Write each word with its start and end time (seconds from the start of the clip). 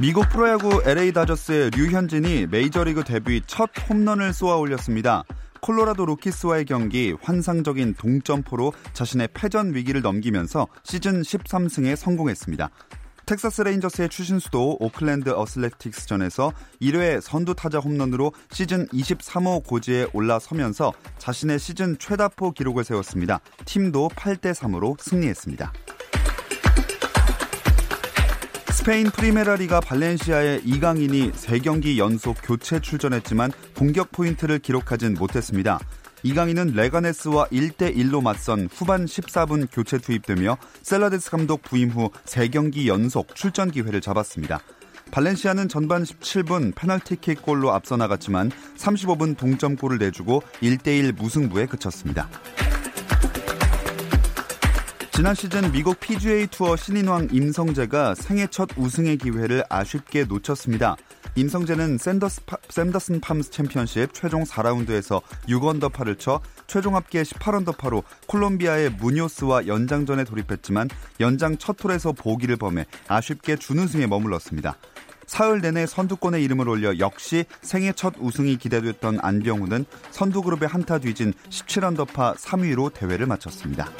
미국 0.00 0.28
프로야구 0.28 0.80
LA 0.84 1.12
다저스의 1.12 1.70
류현진이 1.70 2.46
메이저리그 2.46 3.02
데뷔 3.02 3.42
첫 3.44 3.68
홈런을 3.90 4.32
쏘아 4.32 4.54
올렸습니다. 4.54 5.24
콜로라도 5.60 6.06
로키스와의 6.06 6.66
경기 6.66 7.16
환상적인 7.20 7.94
동점포로 7.94 8.72
자신의 8.92 9.30
패전 9.34 9.74
위기를 9.74 10.00
넘기면서 10.00 10.68
시즌 10.84 11.22
13승에 11.22 11.96
성공했습니다. 11.96 12.70
텍사스 13.26 13.62
레인저스의 13.62 14.08
추신수도 14.08 14.76
오클랜드 14.78 15.30
어슬레틱스전에서 15.30 16.52
1회 16.80 17.20
선두 17.20 17.54
타자 17.54 17.80
홈런으로 17.80 18.32
시즌 18.52 18.86
23호 18.86 19.66
고지에 19.66 20.06
올라서면서 20.12 20.92
자신의 21.18 21.58
시즌 21.58 21.98
최다포 21.98 22.52
기록을 22.52 22.84
세웠습니다. 22.84 23.40
팀도 23.64 24.10
8대 24.14 24.54
3으로 24.54 24.98
승리했습니다. 25.00 25.72
스페인 28.88 29.10
프리메라리가 29.10 29.80
발렌시아의 29.80 30.62
이강인이 30.64 31.32
3경기 31.32 31.98
연속 31.98 32.38
교체 32.42 32.80
출전했지만 32.80 33.52
공격 33.76 34.10
포인트를 34.12 34.60
기록하진 34.60 35.12
못했습니다. 35.12 35.78
이강인은 36.22 36.72
레가네스와 36.72 37.48
1대1로 37.48 38.22
맞선 38.22 38.70
후반 38.72 39.04
14분 39.04 39.68
교체 39.70 39.98
투입되며 39.98 40.56
셀라데스 40.80 41.30
감독 41.30 41.60
부임 41.60 41.90
후 41.90 42.08
3경기 42.24 42.86
연속 42.86 43.34
출전 43.34 43.70
기회를 43.70 44.00
잡았습니다. 44.00 44.60
발렌시아는 45.10 45.68
전반 45.68 46.02
17분 46.04 46.74
페널티킥 46.74 47.42
골로 47.42 47.72
앞서 47.72 47.98
나갔지만 47.98 48.50
35분 48.78 49.36
동점골을 49.36 49.98
내주고 49.98 50.42
1대1 50.62 51.14
무승부에 51.14 51.66
그쳤습니다. 51.66 52.30
지난 55.18 55.34
시즌 55.34 55.72
미국 55.72 55.98
PGA 55.98 56.46
투어 56.46 56.76
신인왕 56.76 57.30
임성재가 57.32 58.14
생애 58.14 58.46
첫 58.46 58.68
우승의 58.76 59.16
기회를 59.16 59.64
아쉽게 59.68 60.22
놓쳤습니다. 60.22 60.94
임성재는 61.34 61.98
샌더스 61.98 62.44
파, 62.44 62.56
샌더슨 62.68 63.18
팜스 63.18 63.50
챔피언십 63.50 64.14
최종 64.14 64.44
4라운드에서 64.44 65.20
6언더파를 65.48 66.20
쳐 66.20 66.40
최종 66.68 66.94
합계 66.94 67.24
18언더파로 67.24 68.04
콜롬비아의 68.28 68.90
무뇨스와 68.90 69.66
연장전에 69.66 70.22
돌입했지만 70.22 70.88
연장 71.18 71.58
첫 71.58 71.82
홀에서 71.82 72.12
보기를 72.12 72.56
범해 72.56 72.86
아쉽게 73.08 73.56
준우승에 73.56 74.06
머물렀습니다. 74.06 74.76
사흘 75.26 75.60
내내 75.60 75.86
선두권에 75.86 76.40
이름을 76.42 76.68
올려 76.68 76.96
역시 77.00 77.44
생애 77.60 77.90
첫 77.90 78.14
우승이 78.20 78.56
기대됐던 78.56 79.18
안병훈은 79.20 79.84
선두그룹에 80.12 80.66
한타 80.66 81.00
뒤진 81.00 81.32
17언더파 81.50 82.36
3위로 82.36 82.94
대회를 82.94 83.26
마쳤습니다. 83.26 83.90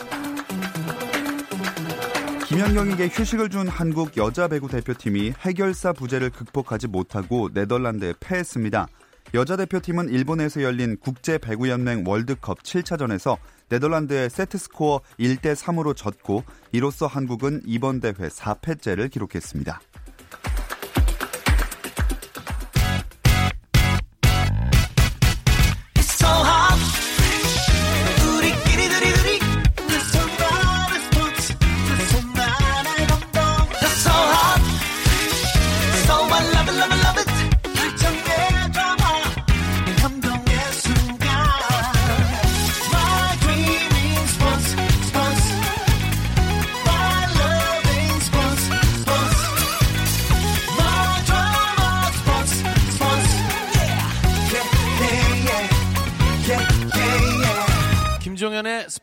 김연경에게 2.48 3.08
휴식을 3.08 3.50
준 3.50 3.68
한국 3.68 4.16
여자 4.16 4.48
배구 4.48 4.68
대표팀이 4.68 5.34
해결사 5.38 5.92
부재를 5.92 6.30
극복하지 6.30 6.88
못하고 6.88 7.50
네덜란드에 7.52 8.14
패했습니다. 8.20 8.88
여자 9.34 9.56
대표팀은 9.58 10.08
일본에서 10.08 10.62
열린 10.62 10.96
국제 10.98 11.36
배구 11.36 11.68
연맹 11.68 12.04
월드컵 12.06 12.62
7차전에서 12.62 13.36
네덜란드의 13.68 14.30
세트 14.30 14.56
스코어 14.56 15.02
1대 15.20 15.54
3으로 15.54 15.94
졌고 15.94 16.42
이로써 16.72 17.06
한국은 17.06 17.60
이번 17.66 18.00
대회 18.00 18.14
4패째를 18.14 19.10
기록했습니다. 19.10 19.82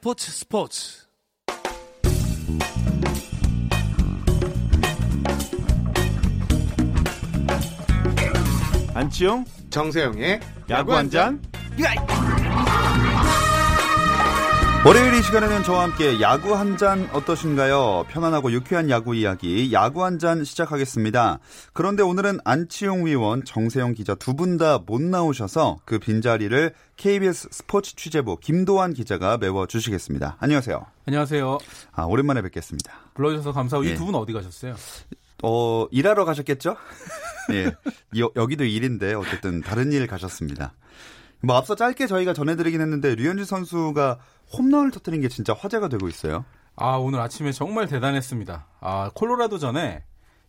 스포츠 0.05 0.31
스포츠. 0.31 1.07
안치용 8.93 9.45
정세영의 9.71 10.41
야구 10.69 10.95
한 10.95 11.09
잔. 11.09 11.41
월요일 14.85 15.15
이 15.15 15.21
시간에는 15.23 15.63
저와 15.63 15.81
함께 15.83 16.21
야구 16.21 16.53
한 16.55 16.77
잔 16.77 17.09
어떠신가요? 17.11 18.05
편안하고 18.09 18.51
유쾌한 18.51 18.89
야구 18.91 19.15
이야기 19.15 19.71
야구 19.73 20.03
한 20.03 20.19
잔 20.19 20.43
시작하겠습니다. 20.43 21.39
그런데 21.73 22.03
오늘은 22.03 22.39
안치용 22.43 23.05
위원, 23.07 23.43
정세영 23.43 23.93
기자 23.93 24.13
두 24.13 24.35
분 24.35 24.57
다 24.57 24.79
못 24.85 25.01
나오셔서 25.01 25.77
그 25.85 25.97
빈자리를 25.97 26.73
KBS 26.97 27.47
스포츠 27.51 27.95
취재부 27.95 28.37
김도환 28.39 28.93
기자가 28.93 29.37
메워 29.37 29.65
주시겠습니다. 29.65 30.37
안녕하세요. 30.39 30.85
안녕하세요. 31.07 31.57
아, 31.93 32.03
오랜만에 32.03 32.41
뵙겠습니다. 32.43 32.93
불러주셔서 33.15 33.53
감사하고 33.53 33.87
예. 33.87 33.93
이두 33.93 34.05
분 34.05 34.13
어디 34.15 34.33
가셨어요? 34.33 34.75
어, 35.41 35.87
일하러 35.89 36.25
가셨겠죠? 36.25 36.75
예. 37.53 37.71
여, 38.19 38.29
여기도 38.35 38.63
일인데 38.65 39.15
어쨌든 39.15 39.61
다른 39.61 39.91
일 39.91 40.05
가셨습니다. 40.05 40.73
뭐 41.45 41.55
앞서 41.55 41.75
짧게 41.75 42.07
저희가 42.07 42.33
전해드리긴 42.33 42.81
했는데 42.81 43.15
류현진 43.15 43.45
선수가 43.45 44.19
홈런을 44.57 44.91
터뜨린 44.91 45.21
게 45.21 45.29
진짜 45.29 45.53
화제가 45.53 45.89
되고 45.89 46.07
있어요. 46.07 46.45
아 46.75 46.95
오늘 46.95 47.19
아침에 47.19 47.51
정말 47.51 47.87
대단했습니다. 47.87 48.67
아 48.81 49.11
콜로라도 49.13 49.57
전에 49.57 50.03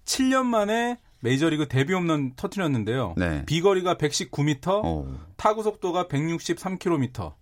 7년 0.04 0.46
만에 0.46 0.98
메이저리그 1.20 1.68
데뷔 1.68 1.94
홈런 1.94 2.34
터뜨렸는데요. 2.36 3.14
네. 3.16 3.44
비거리가 3.46 3.94
119m, 3.94 4.82
어. 4.84 5.06
타구 5.36 5.62
속도가 5.62 6.04
163km. 6.04 7.32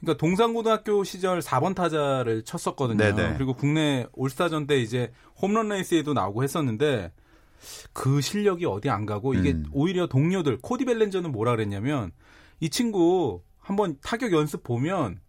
그러니까 0.00 0.18
동산고등학교 0.18 1.04
시절 1.04 1.40
4번 1.40 1.74
타자를 1.74 2.44
쳤었거든요. 2.44 2.98
네네. 2.98 3.34
그리고 3.34 3.54
국내 3.54 4.06
올스타전 4.12 4.66
때 4.66 4.78
이제 4.78 5.12
홈런 5.40 5.68
레이스에도 5.68 6.12
나오고 6.12 6.44
했었는데 6.44 7.12
그 7.92 8.20
실력이 8.20 8.66
어디 8.66 8.90
안 8.90 9.06
가고 9.06 9.34
이게 9.34 9.52
음. 9.52 9.66
오히려 9.72 10.06
동료들 10.06 10.58
코디 10.60 10.84
벨렌저는 10.84 11.32
뭐라 11.32 11.52
그랬냐면 11.52 12.12
이 12.60 12.70
친구 12.70 13.42
한번 13.58 13.96
타격 14.02 14.32
연습 14.32 14.62
보면 14.62 15.20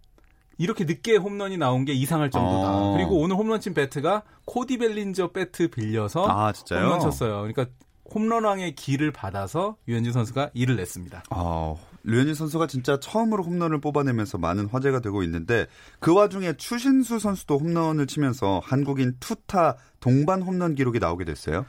이렇게 0.58 0.86
늦게 0.86 1.18
홈런이 1.18 1.58
나온 1.58 1.86
게 1.86 1.94
이상할 1.94 2.32
정도다. 2.32 2.72
어. 2.72 2.94
그리고 2.94 3.20
오늘 3.20 3.36
홈런 3.36 3.60
친 3.60 3.74
배트가 3.74 4.24
코디 4.46 4.78
벨린저 4.78 5.32
배트 5.32 5.70
빌려서 5.70 6.26
아? 6.28 6.52
홈런 6.72 7.00
쳤어요. 7.00 7.42
그러니까 7.42 7.68
홈런왕의 8.14 8.76
기를 8.76 9.12
받아서 9.12 9.76
유현진 9.88 10.14
선수가 10.14 10.52
이를 10.54 10.78
냈습니다. 10.78 11.24
어, 11.32 11.78
류현진 12.04 12.36
선수가 12.36 12.68
진짜 12.68 13.00
처음으로 13.00 13.44
홈런을 13.44 13.82
뽑아내면서 13.82 14.38
많은 14.38 14.68
화제가 14.68 15.02
되고 15.02 15.24
있는데 15.24 15.68
그 16.00 16.14
와중에 16.14 16.54
추신수 16.54 17.20
선수도 17.20 17.58
홈런을 17.58 18.08
치면서 18.08 18.62
한국인 18.64 19.18
투타 19.20 19.76
동반 20.00 20.42
홈런 20.42 20.76
기록이 20.76 21.00
나오게 21.00 21.26
됐어요. 21.26 21.66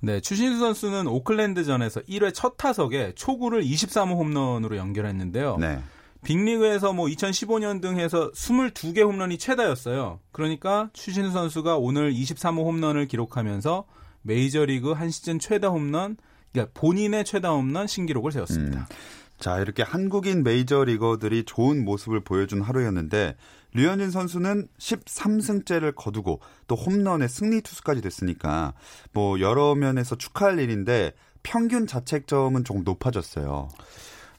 네, 0.00 0.20
추신수 0.20 0.60
선수는 0.60 1.06
오클랜드전에서 1.06 2.02
1회 2.02 2.32
첫 2.32 2.56
타석에 2.56 3.12
초구를 3.16 3.62
23호 3.62 4.16
홈런으로 4.16 4.76
연결했는데요. 4.76 5.56
네. 5.58 5.80
빅리그에서 6.24 6.92
뭐 6.92 7.06
2015년 7.06 7.80
등 7.80 7.98
해서 7.98 8.30
22개 8.32 9.02
홈런이 9.02 9.38
최다였어요. 9.38 10.20
그러니까 10.32 10.90
추신수 10.92 11.32
선수가 11.32 11.78
오늘 11.78 12.12
23호 12.12 12.64
홈런을 12.64 13.06
기록하면서 13.06 13.84
메이저리그 14.22 14.92
한 14.92 15.10
시즌 15.10 15.38
최다 15.38 15.68
홈런, 15.68 16.16
그러니까 16.52 16.72
본인의 16.80 17.24
최다 17.24 17.50
홈런 17.50 17.86
신기록을 17.86 18.32
세웠습니다. 18.32 18.80
음. 18.80 18.96
자, 19.38 19.60
이렇게 19.60 19.82
한국인 19.82 20.42
메이저리거들이 20.42 21.44
좋은 21.44 21.84
모습을 21.84 22.20
보여준 22.20 22.60
하루였는데 22.60 23.36
류현진 23.74 24.10
선수는 24.10 24.68
13승째를 24.78 25.94
거두고 25.94 26.40
또 26.66 26.74
홈런의 26.74 27.28
승리 27.28 27.60
투수까지 27.60 28.00
됐으니까 28.00 28.74
뭐 29.12 29.40
여러 29.40 29.74
면에서 29.74 30.16
축하할 30.16 30.58
일인데 30.58 31.12
평균 31.42 31.86
자책점은 31.86 32.64
조금 32.64 32.82
높아졌어요. 32.84 33.68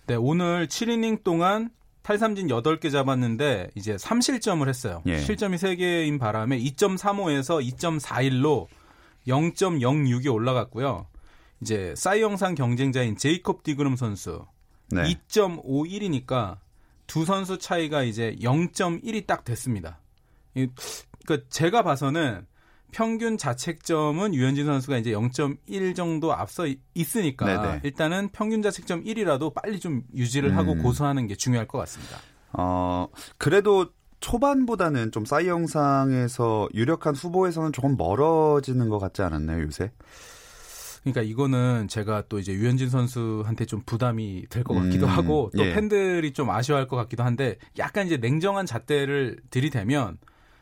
네, 0.08 0.16
오늘 0.16 0.68
7이닝 0.68 1.24
동안 1.24 1.70
탈삼진 2.02 2.48
8개 2.48 2.92
잡았는데 2.92 3.70
이제 3.76 3.96
3실점을 3.96 4.68
했어요. 4.68 5.04
예. 5.06 5.20
실점이 5.20 5.58
3개인 5.58 6.20
바람에 6.20 6.58
2.35에서 6.58 7.64
2.41로 7.78 8.68
0.06이 9.28 10.34
올라갔고요. 10.34 11.06
이제 11.62 11.94
사이영상 11.96 12.56
경쟁자인 12.56 13.18
제이콥 13.18 13.64
디그름 13.64 13.96
선수 13.96 14.46
네. 14.92 15.04
2.51이니까 15.04 16.58
두 17.10 17.26
선수 17.26 17.58
차이가 17.58 18.04
이제 18.04 18.36
0.1이 18.40 19.26
딱 19.26 19.44
됐습니다. 19.44 20.00
이- 20.56 20.68
그러니까 21.26 21.48
제가 21.50 21.82
봐서는 21.82 22.46
평균 22.92 23.38
자책점은 23.38 24.34
유현진 24.36 24.66
선수가 24.66 24.98
이제 24.98 25.12
0.1 25.12 25.96
정도 25.96 26.34
앞서 26.34 26.68
이- 26.68 26.80
있으니까 26.94 27.46
네네. 27.46 27.82
일단은 27.84 28.30
평균 28.32 28.62
자책점 28.62 29.04
1이라도 29.04 29.54
빨리 29.54 29.80
좀 29.80 30.04
유지를 30.16 30.56
하고 30.56 30.74
음. 30.74 30.84
고수하는 30.84 31.26
게 31.28 31.36
중요할 31.36 31.68
것 31.68 31.80
같습니다. 31.80 32.18
어, 32.54 33.08
그래도 33.38 33.88
초반보다는 34.22 35.12
좀 35.12 35.26
싸이 35.26 35.48
영상에서 35.48 36.68
유력한 36.74 37.16
후보에서는 37.16 37.72
조금 37.74 37.96
멀어지는 37.98 38.90
것 38.90 39.00
같지 39.00 39.22
않았나요, 39.24 39.64
요새? 39.64 39.92
그러니까 41.12 41.22
이거는 41.32 41.88
제가 41.88 42.24
또 42.30 42.40
이제 42.40 42.54
유현진 42.54 42.90
선수한테 42.90 43.66
좀 43.66 43.82
부담이 43.86 44.46
될 44.50 44.64
것 44.64 44.74
같기도 44.76 45.06
음, 45.06 45.12
하고 45.12 45.52
또 45.56 45.66
예. 45.66 45.74
팬들이 45.74 46.32
좀 46.34 46.50
아쉬워할 46.50 46.88
것 46.88 46.96
같기도 46.98 47.24
한데 47.24 47.58
약간 47.78 48.06
이제 48.06 48.18
냉정한 48.18 48.66
잣대를 48.66 49.38
들이대면 49.50 50.18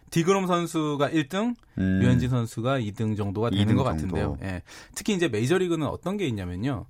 디그롬 0.10 0.48
선수가 0.48 1.10
1등, 1.10 1.56
음. 1.78 2.00
유현진 2.02 2.30
선수가 2.30 2.80
2등 2.80 3.18
정도가 3.18 3.50
되는 3.50 3.66
2등 3.66 3.76
것. 3.78 3.84
같은데요. 3.84 4.38
예. 4.42 4.62
특히 4.96 5.14
이제 5.14 5.28
메이저리그는 5.28 5.86
어떤 5.86 6.16
게 6.18 6.26
있냐면요. 6.28 6.86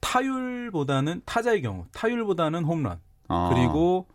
타율보다는 0.00 1.22
타자의 1.24 1.62
경우 1.62 1.84
타율보다는 1.92 2.64
홈런 2.64 2.98
아. 3.28 3.50
그리고 3.52 4.06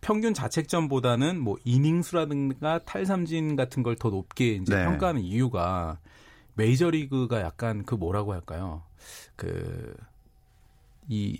평균 0.00 0.34
자책점보다는 0.34 1.40
뭐 1.40 1.56
이닝수라든가 1.64 2.80
탈삼진 2.84 3.56
같은 3.56 3.82
걸 3.82 3.96
더 3.96 4.10
높게 4.10 4.54
이제 4.54 4.74
네. 4.76 4.84
평가하는 4.84 5.22
이유가 5.22 5.98
메이저리그가 6.56 7.40
약간 7.40 7.84
그 7.84 7.94
뭐라고 7.94 8.32
할까요? 8.32 8.82
그 9.36 9.94
이 11.08 11.38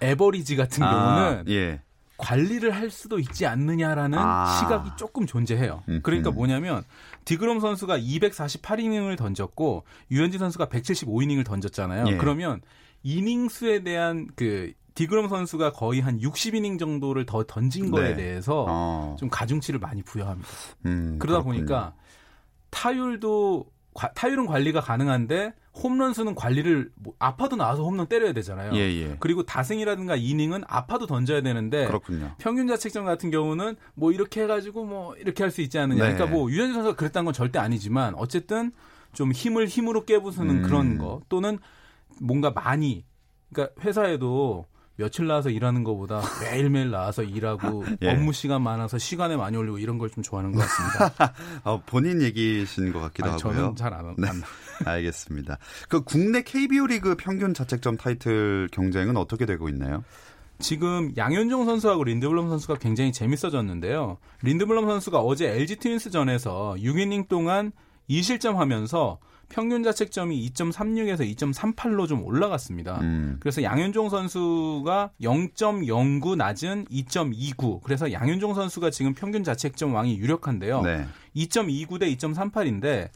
에버리지 0.00 0.54
같은 0.54 0.84
아, 0.84 0.90
경우는 0.92 1.44
예. 1.48 1.82
관리를 2.16 2.70
할 2.76 2.90
수도 2.90 3.18
있지 3.18 3.44
않느냐라는 3.44 4.16
아. 4.16 4.56
시각이 4.60 4.90
조금 4.96 5.26
존재해요. 5.26 5.82
그러니까 6.04 6.30
뭐냐면 6.30 6.84
디그롬 7.24 7.58
선수가 7.58 7.98
248이닝을 7.98 9.16
던졌고 9.16 9.82
유현진 10.12 10.38
선수가 10.38 10.66
175이닝을 10.66 11.44
던졌잖아요. 11.44 12.06
예. 12.06 12.16
그러면 12.18 12.60
이닝 13.02 13.48
수에 13.48 13.82
대한 13.82 14.28
그 14.36 14.72
디그롬 14.94 15.28
선수가 15.28 15.72
거의 15.72 16.00
한 16.00 16.20
60이닝 16.20 16.78
정도를 16.78 17.26
더 17.26 17.42
던진 17.44 17.90
거에 17.90 18.10
네. 18.10 18.14
대해서 18.16 18.64
어. 18.68 19.16
좀 19.18 19.28
가중치를 19.28 19.80
많이 19.80 20.02
부여합니다. 20.04 20.48
음, 20.86 21.18
그러다 21.18 21.42
그렇군요. 21.42 21.58
보니까 21.66 21.94
타율도 22.70 23.64
과- 23.64 23.70
타율은 24.14 24.46
관리가 24.46 24.80
가능한데 24.80 25.52
홈런 25.74 26.12
수는 26.12 26.34
관리를 26.34 26.90
뭐 26.96 27.14
아파도 27.18 27.56
나와서 27.56 27.82
홈런 27.82 28.06
때려야 28.06 28.32
되잖아요. 28.32 28.72
예, 28.74 28.78
예. 28.78 29.16
그리고 29.20 29.44
다승이라든가 29.44 30.16
이닝은 30.16 30.64
아파도 30.66 31.06
던져야 31.06 31.42
되는데 31.42 31.86
그렇군요. 31.86 32.32
평균 32.38 32.66
자책점 32.68 33.04
같은 33.04 33.30
경우는 33.30 33.76
뭐 33.94 34.12
이렇게 34.12 34.42
해가지고 34.42 34.84
뭐 34.84 35.14
이렇게 35.16 35.42
할 35.42 35.50
수 35.50 35.60
있지 35.62 35.78
않느냐. 35.78 36.04
네. 36.04 36.12
그러니까 36.14 36.36
뭐 36.36 36.50
유현진 36.50 36.74
선수가 36.74 36.96
그랬다는 36.96 37.24
건 37.24 37.34
절대 37.34 37.58
아니지만 37.58 38.14
어쨌든 38.16 38.72
좀 39.12 39.32
힘을 39.32 39.66
힘으로 39.66 40.04
깨부수는 40.04 40.58
음. 40.58 40.62
그런 40.62 40.98
거 40.98 41.22
또는 41.28 41.58
뭔가 42.20 42.50
많이 42.50 43.04
그러니까 43.52 43.80
회사에도 43.82 44.66
며칠 44.98 45.28
나와서 45.28 45.48
일하는 45.48 45.84
것보다 45.84 46.20
매일매일 46.42 46.90
나와서 46.90 47.22
일하고 47.22 47.84
예. 48.02 48.10
업무 48.10 48.32
시간 48.32 48.62
많아서 48.62 48.98
시간에 48.98 49.36
많이 49.36 49.56
올리고 49.56 49.78
이런 49.78 49.96
걸 49.96 50.08
좀 50.08 50.22
좋아하는 50.22 50.52
것 50.52 50.60
같습니다. 50.60 51.34
어, 51.64 51.82
본인 51.86 52.20
얘기신 52.22 52.92
것 52.92 53.00
같기도 53.00 53.30
아니, 53.30 53.40
하고요. 53.42 53.54
저는 53.54 53.76
잘안 53.76 54.14
네. 54.18 54.28
안, 54.28 54.42
알겠습니다. 54.84 55.58
그 55.88 56.02
국내 56.02 56.42
KBO 56.42 56.86
리그 56.86 57.14
평균 57.14 57.54
자책점 57.54 57.96
타이틀 57.98 58.68
경쟁은 58.72 59.16
어떻게 59.16 59.46
되고 59.46 59.68
있나요? 59.68 60.02
지금 60.60 61.12
양현종 61.16 61.66
선수하고 61.66 62.02
린드블럼 62.02 62.48
선수가 62.48 62.76
굉장히 62.76 63.12
재밌어졌는데요. 63.12 64.18
린드블럼 64.42 64.86
선수가 64.88 65.20
어제 65.20 65.48
LG 65.50 65.76
트윈스전에서 65.76 66.76
6이닝 66.78 67.28
동안 67.28 67.70
2실점 68.10 68.54
하면서 68.54 69.18
평균 69.48 69.82
자책점이 69.82 70.50
2.36에서 70.50 71.20
2.38로 71.36 72.06
좀 72.06 72.22
올라갔습니다. 72.24 73.00
음. 73.00 73.36
그래서 73.40 73.62
양현종 73.62 74.10
선수가 74.10 75.10
0.09 75.20 76.36
낮은 76.36 76.86
2.29. 76.86 77.82
그래서 77.82 78.12
양현종 78.12 78.54
선수가 78.54 78.90
지금 78.90 79.14
평균 79.14 79.44
자책점 79.44 79.94
왕이 79.94 80.18
유력한데요. 80.18 80.82
네. 80.82 81.06
2.29 81.34 81.98
대 81.98 82.14
2.38인데 82.14 83.08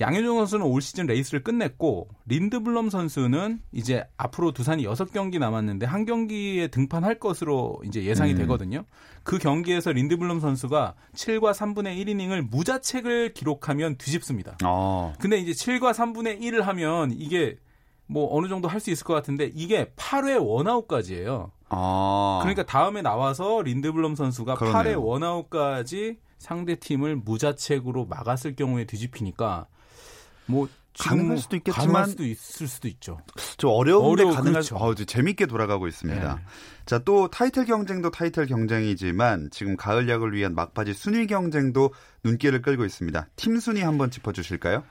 양현종 0.00 0.38
선수는 0.38 0.66
올 0.66 0.82
시즌 0.82 1.06
레이스를 1.06 1.44
끝냈고 1.44 2.08
린드블럼 2.26 2.90
선수는 2.90 3.60
이제 3.70 4.04
앞으로 4.16 4.50
두산이 4.52 4.84
6경기 4.86 5.38
남았는데 5.38 5.86
한 5.86 6.04
경기에 6.04 6.66
등판할 6.68 7.20
것으로 7.20 7.80
이제 7.84 8.02
예상이 8.04 8.32
음. 8.32 8.38
되거든요. 8.38 8.84
그 9.22 9.38
경기에서 9.38 9.92
린드블럼 9.92 10.40
선수가 10.40 10.94
7과 11.14 11.52
3분의 11.52 12.04
1이닝을 12.04 12.48
무자책을 12.50 13.34
기록하면 13.34 13.96
뒤집습니다. 13.96 14.56
어. 14.64 15.12
근데 15.20 15.38
이제 15.38 15.52
7과 15.52 15.92
3분의 15.92 16.40
1을 16.40 16.62
하면 16.62 17.12
이게 17.12 17.56
뭐 18.06 18.36
어느 18.36 18.48
정도 18.48 18.66
할 18.68 18.80
수 18.80 18.90
있을 18.90 19.04
것 19.06 19.14
같은데 19.14 19.50
이게 19.54 19.86
8회 19.96 20.44
원아웃까지예요. 20.44 21.52
아. 21.68 22.38
그러니까 22.42 22.64
다음에 22.64 23.00
나와서 23.00 23.62
린드블럼 23.62 24.16
선수가 24.16 24.56
그러네요. 24.56 25.00
8회 25.00 25.06
원아웃까지 25.06 26.18
상대 26.38 26.74
팀을 26.74 27.16
무자책으로 27.16 28.06
막았을 28.06 28.56
경우에 28.56 28.84
뒤집히니까 28.84 29.66
뭐 30.46 30.68
가능할 30.98 31.28
뭐 31.28 31.36
수도 31.36 31.56
있겠지만 31.56 31.86
가능할 31.86 32.08
수도 32.08 32.24
있을 32.24 32.68
수도 32.68 32.88
있죠. 32.88 33.18
좀 33.56 33.70
어려운데 33.70 34.22
어려워, 34.22 34.30
가능할 34.32 34.52
그렇죠. 34.52 34.76
어, 34.76 34.92
이제 34.92 35.04
재밌게 35.04 35.46
돌아가고 35.46 35.88
있습니다. 35.88 36.34
네. 36.34 36.42
자, 36.86 36.98
또 36.98 37.28
타이틀 37.28 37.64
경쟁도 37.64 38.10
타이틀 38.10 38.46
경쟁이지만 38.46 39.50
지금 39.50 39.76
가을 39.76 40.08
야구를 40.08 40.36
위한 40.38 40.54
막바지 40.54 40.94
순위 40.94 41.26
경쟁도 41.26 41.92
눈길을 42.22 42.62
끌고 42.62 42.84
있습니다. 42.84 43.28
팀 43.36 43.58
순위 43.58 43.80
한번 43.82 44.10
짚어 44.10 44.32
주실까요? 44.32 44.84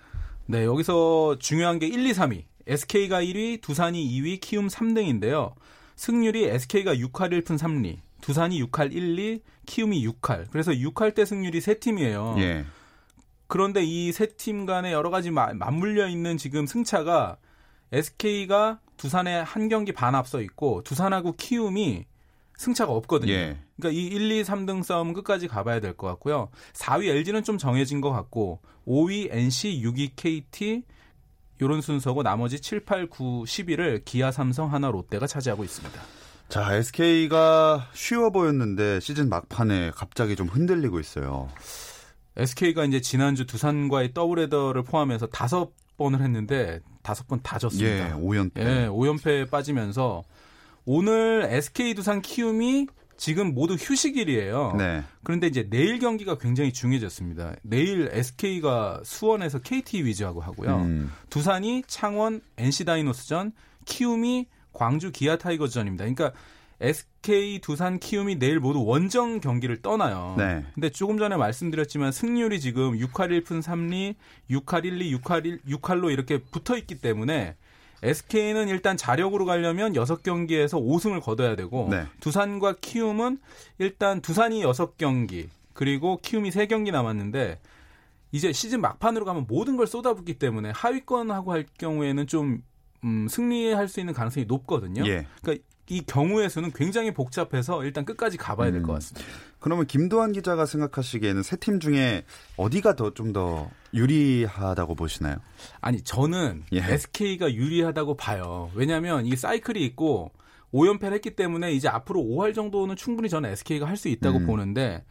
네, 0.46 0.66
여기서 0.66 1.38
중요한 1.40 1.80
게 1.80 1.88
1, 1.88 2.06
2, 2.06 2.12
3위. 2.12 2.44
SK가 2.68 3.22
1위, 3.22 3.62
두산이 3.62 4.06
2위, 4.22 4.40
키움 4.40 4.68
3등인데요. 4.68 5.54
승률이 5.96 6.46
SK가 6.46 6.96
6할 6.96 7.44
1푼 7.44 7.58
3리, 7.58 8.00
두산이 8.22 8.62
6할 8.64 8.94
1리, 8.94 9.42
키움이 9.66 10.06
6할. 10.08 10.48
그래서 10.52 10.72
6할 10.72 11.14
때 11.14 11.26
승률이 11.26 11.62
세 11.62 11.76
팀이에요. 11.76 12.36
예. 12.40 12.66
그런데 13.54 13.84
이 13.84 14.10
세 14.10 14.26
팀 14.36 14.66
간에 14.66 14.92
여러 14.92 15.12
가지 15.12 15.30
마- 15.30 15.54
맞물려 15.54 16.08
있는 16.08 16.38
지금 16.38 16.66
승차가 16.66 17.38
SK가 17.92 18.80
두산에 18.98 19.42
한 19.42 19.70
경기 19.70 19.92
반 19.92 20.16
앞서 20.16 20.42
있고 20.42 20.82
두산하고 20.84 21.34
키움이 21.34 22.06
승차가 22.58 22.92
없거든요. 22.94 23.32
예. 23.32 23.60
그러니까 23.78 24.00
이 24.00 24.06
1, 24.08 24.32
2, 24.32 24.44
3등 24.44 24.82
싸움은 24.82 25.14
끝까지 25.14 25.48
가봐야 25.48 25.80
될 25.82 25.94
것 25.96 26.08
같고요. 26.08 26.50
4위 26.74 27.06
LG는 27.10 27.44
좀 27.44 27.60
정해진 27.60 28.02
것 28.02 28.12
같고 28.12 28.60
5위 28.88 29.28
NC, 29.32 29.82
6위 29.84 30.12
KT 30.16 30.82
요런 31.62 31.82
순서고 31.82 32.24
나머지 32.24 32.60
7, 32.60 32.80
8, 32.86 33.08
9, 33.08 33.44
10위를 33.46 34.04
기아, 34.04 34.32
삼성, 34.32 34.74
하나, 34.74 34.90
롯데가 34.90 35.28
차지하고 35.28 35.64
있습니다. 35.64 36.02
자, 36.50 36.74
SK가 36.76 37.90
쉬워 37.94 38.32
보였는데 38.32 39.00
시즌 39.00 39.30
막판에 39.30 39.92
갑자기 39.96 40.36
좀 40.36 40.48
흔들리고 40.48 41.00
있어요. 41.00 41.50
SK가 42.38 42.86
이제 42.86 43.00
지난주 43.02 43.46
두산과의 43.46 44.14
더블헤더를 44.14 44.84
포함해서 44.84 45.28
다섯 45.28 45.72
번을 45.98 46.22
했는데 46.22 46.80
다섯 47.04 47.28
번 47.28 47.40
다 47.44 47.60
졌습니다. 47.60 48.10
예, 48.10 48.14
5연패. 48.14 48.58
예, 48.60 48.88
5연패에 48.88 49.50
빠지면서 49.50 50.24
오늘 50.86 51.46
SK 51.50 51.94
두산 51.94 52.22
키움이 52.22 52.88
지금 53.16 53.54
모두 53.54 53.76
휴식일이에요. 53.76 54.74
네. 54.78 55.04
그런데 55.24 55.48
이제 55.48 55.68
내일 55.70 56.00
경기가 56.00 56.38
굉장히 56.40 56.74
중요해졌습니다. 56.74 57.56
내일 57.62 58.10
SK가 58.12 59.02
수원에서 59.06 59.60
KT 59.60 60.04
위즈하고 60.04 60.42
하고요. 60.42 60.78
음. 60.78 61.12
두산이 61.30 61.84
창원 61.88 62.42
NC 62.58 62.86
다이노스전, 62.86 63.54
키움이 63.86 64.48
광주 64.74 65.12
기아 65.12 65.38
타이거즈전입니다. 65.38 66.04
그러니까 66.06 66.32
SK 66.82 67.60
두산 67.60 68.00
키움이 68.00 68.40
내일 68.40 68.60
모두 68.60 68.84
원정 68.84 69.40
경기를 69.40 69.82
떠나요. 69.82 70.36
네. 70.38 70.66
근데 70.74 70.90
조금 70.90 71.18
전에 71.18 71.38
말씀드렸지만 71.38 72.12
승률이 72.12 72.60
지금 72.60 72.98
6할 72.98 73.44
1푼 73.44 73.62
3리, 73.62 74.16
6할 74.50 74.84
1리, 74.84 75.20
6할 75.20 75.46
1, 75.46 75.62
6할로 75.62 76.12
이렇게 76.12 76.40
붙어 76.40 76.78
있기 76.78 77.00
때문에 77.00 77.56
SK는 78.04 78.68
일단 78.68 78.98
자력으로 78.98 79.46
가려면 79.46 79.94
6경기에서 79.94 80.74
5승을 80.74 81.22
거둬야 81.22 81.56
되고 81.56 81.88
네. 81.90 82.06
두산과 82.20 82.76
키움은 82.82 83.40
일단 83.80 84.22
두산이 84.22 84.64
6경기 84.64 85.48
그리고 85.74 86.20
키움이 86.22 86.50
3경기 86.50 86.92
남았는데 86.92 87.60
이제 88.34 88.52
시즌 88.52 88.82
막판으로 88.82 89.26
가면 89.26 89.46
모든 89.48 89.78
걸 89.78 89.88
쏟아붓기 89.88 90.40
때문에 90.40 90.72
하위권하고 90.72 91.54
할 91.54 91.66
경우에는 91.78 92.28
좀 92.28 92.62
음, 93.04 93.28
승리할 93.30 93.88
수 93.88 94.00
있는 94.00 94.14
가능성이 94.14 94.46
높거든요. 94.46 95.06
예. 95.06 95.28
그러니까 95.42 95.64
이 95.90 96.02
경우의 96.06 96.50
수는 96.50 96.72
굉장히 96.72 97.14
복잡해서 97.14 97.84
일단 97.84 98.06
끝까지 98.06 98.38
가봐야 98.38 98.72
될것 98.72 98.90
음. 98.90 98.94
같습니다. 98.96 99.28
그러면 99.60 99.86
김도환 99.86 100.32
기자가 100.32 100.66
생각하시기에는 100.66 101.44
세 101.44 101.58
팀 101.58 101.80
중에 101.80 102.24
어디가 102.58 102.96
더좀더 102.96 103.70
유리하다고 103.94 104.96
보시나요? 104.96 105.36
아니 105.82 106.02
저는 106.02 106.64
예. 106.74 106.80
SK가 106.80 107.54
유리하다고 107.54 108.16
봐요. 108.18 108.72
왜냐하면 108.76 109.26
이 109.26 109.36
사이클이 109.36 109.84
있고 109.86 110.32
5연패를 110.74 111.14
했기 111.14 111.36
때문에 111.36 111.72
이제 111.74 111.88
앞으로 111.88 112.22
5할 112.22 112.56
정도는 112.56 112.96
충분히 112.96 113.30
저는 113.30 113.50
SK가 113.52 113.86
할 113.88 113.96
수 113.98 114.08
있다고 114.08 114.40
음. 114.40 114.46
보는데 114.48 115.04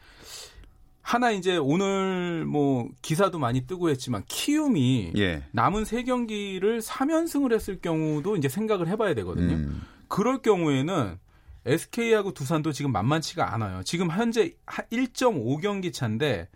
하나 1.03 1.31
이제 1.33 1.57
오늘 1.57 2.45
뭐 2.47 2.89
기사도 3.03 3.39
많이 3.39 3.67
뜨고 3.67 3.91
했지만 3.91 4.23
키움이 4.29 5.13
예. 5.17 5.43
남은 5.53 5.85
세 5.85 6.03
경기를 6.05 6.81
3연승을 6.81 7.53
했을 7.53 7.81
경우도 7.81 8.37
이제 8.37 8.49
생각을 8.49 8.89
해봐야 8.89 9.15
되거든요. 9.15 9.55
음. 9.55 9.83
그럴 10.13 10.43
경우에는 10.43 11.19
SK하고 11.65 12.35
두산도 12.35 12.73
지금 12.73 12.93
만만치가 12.93 13.55
않아요. 13.55 13.83
지금 13.83 14.11
현재 14.11 14.53
1.5경기 14.67 15.91
차인데 15.91 16.49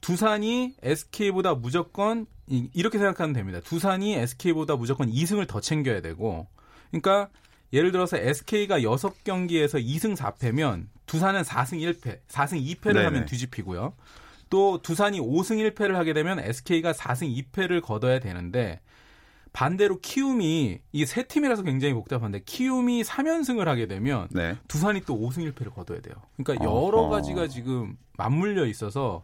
두산이 0.00 0.76
SK보다 0.80 1.54
무조건 1.54 2.26
이- 2.46 2.70
이렇게 2.72 2.98
생각하면 2.98 3.32
됩니다. 3.32 3.58
두산이 3.64 4.14
SK보다 4.14 4.76
무조건 4.76 5.10
2승을 5.10 5.48
더 5.48 5.60
챙겨야 5.60 6.02
되고 6.02 6.46
그러니까 6.92 7.30
예를 7.72 7.90
들어서 7.90 8.16
SK가 8.16 8.78
6경기에서 8.78 9.84
2승 9.84 10.16
4패면 10.16 10.86
두산은 11.06 11.42
4승 11.42 11.80
1패, 11.80 12.20
4승 12.28 12.64
2패를 12.76 12.92
네네. 12.94 13.04
하면 13.06 13.24
뒤집히고요. 13.26 13.92
또 14.50 14.80
두산이 14.82 15.18
5승 15.18 15.74
1패를 15.74 15.94
하게 15.94 16.12
되면 16.12 16.38
SK가 16.38 16.92
4승 16.92 17.44
2패를 17.50 17.82
거둬야 17.82 18.20
되는데 18.20 18.80
반대로 19.54 19.98
키움이 20.00 20.80
이 20.92 21.06
세 21.06 21.22
팀이라서 21.22 21.62
굉장히 21.62 21.94
복잡한데 21.94 22.40
키움이 22.44 23.02
3연승을 23.04 23.64
하게 23.64 23.86
되면 23.86 24.28
네. 24.32 24.56
두산이 24.68 25.02
또 25.06 25.16
5승 25.16 25.50
1패를 25.52 25.72
거둬야 25.72 26.00
돼요. 26.00 26.16
그러니까 26.36 26.66
어허. 26.68 26.86
여러 26.88 27.08
가지가 27.08 27.46
지금 27.48 27.96
맞물려 28.18 28.66
있어서 28.66 29.22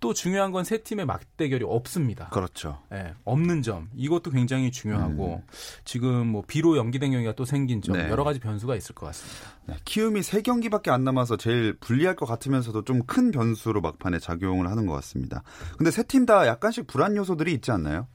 또 0.00 0.14
중요한 0.14 0.52
건 0.52 0.64
세 0.64 0.78
팀의 0.78 1.06
맞대결이 1.06 1.64
없습니다. 1.66 2.28
그렇죠. 2.28 2.80
예, 2.92 3.14
없는 3.24 3.62
점 3.62 3.88
이것도 3.96 4.30
굉장히 4.30 4.70
중요하고 4.70 5.42
지금 5.84 6.28
뭐 6.28 6.42
비로 6.46 6.76
연기된 6.76 7.10
경기가 7.10 7.34
또 7.34 7.44
생긴 7.44 7.80
점 7.82 7.96
음. 7.96 8.02
네. 8.02 8.08
여러 8.10 8.22
가지 8.22 8.38
변수가 8.40 8.76
있을 8.76 8.94
것 8.94 9.06
같습니다. 9.06 9.40
네, 9.66 9.74
키움이 9.84 10.22
세 10.22 10.40
경기밖에 10.42 10.90
안 10.92 11.02
남아서 11.04 11.36
제일 11.36 11.74
불리할 11.80 12.14
것 12.16 12.26
같으면서도 12.26 12.82
좀 12.84 13.02
큰 13.06 13.30
변수로 13.32 13.80
막판에 13.80 14.18
작용을 14.20 14.68
하는 14.70 14.86
것 14.86 14.92
같습니다. 14.94 15.42
근데 15.76 15.90
세 15.90 16.02
팀 16.04 16.26
다 16.26 16.46
약간씩 16.46 16.86
불안 16.86 17.16
요소들이 17.16 17.52
있지 17.54 17.70
않나요? 17.72 18.06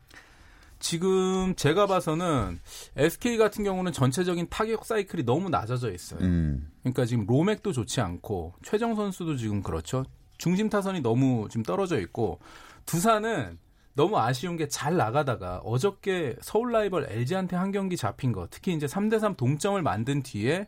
지금 0.83 1.55
제가 1.55 1.87
봐서는 1.87 2.59
SK 2.97 3.37
같은 3.37 3.63
경우는 3.63 3.93
전체적인 3.93 4.47
타격 4.49 4.85
사이클이 4.85 5.23
너무 5.23 5.47
낮아져 5.49 5.89
있어요. 5.93 6.19
음. 6.19 6.69
그러니까 6.81 7.05
지금 7.05 7.25
로맥도 7.25 7.71
좋지 7.71 8.01
않고 8.01 8.53
최정 8.63 8.93
선수도 8.95 9.37
지금 9.37 9.63
그렇죠. 9.63 10.03
중심 10.37 10.69
타선이 10.69 10.99
너무 10.99 11.47
지금 11.49 11.63
떨어져 11.63 12.01
있고 12.01 12.39
두산은 12.85 13.57
너무 13.93 14.17
아쉬운 14.19 14.57
게 14.57 14.67
잘 14.67 14.97
나가다가 14.97 15.59
어저께 15.63 16.35
서울 16.41 16.73
라이벌 16.73 17.07
LG한테 17.09 17.55
한 17.55 17.71
경기 17.71 17.95
잡힌 17.95 18.33
거 18.33 18.47
특히 18.51 18.73
이제 18.73 18.85
3대 18.85 19.19
3 19.21 19.35
동점을 19.35 19.81
만든 19.81 20.21
뒤에 20.21 20.67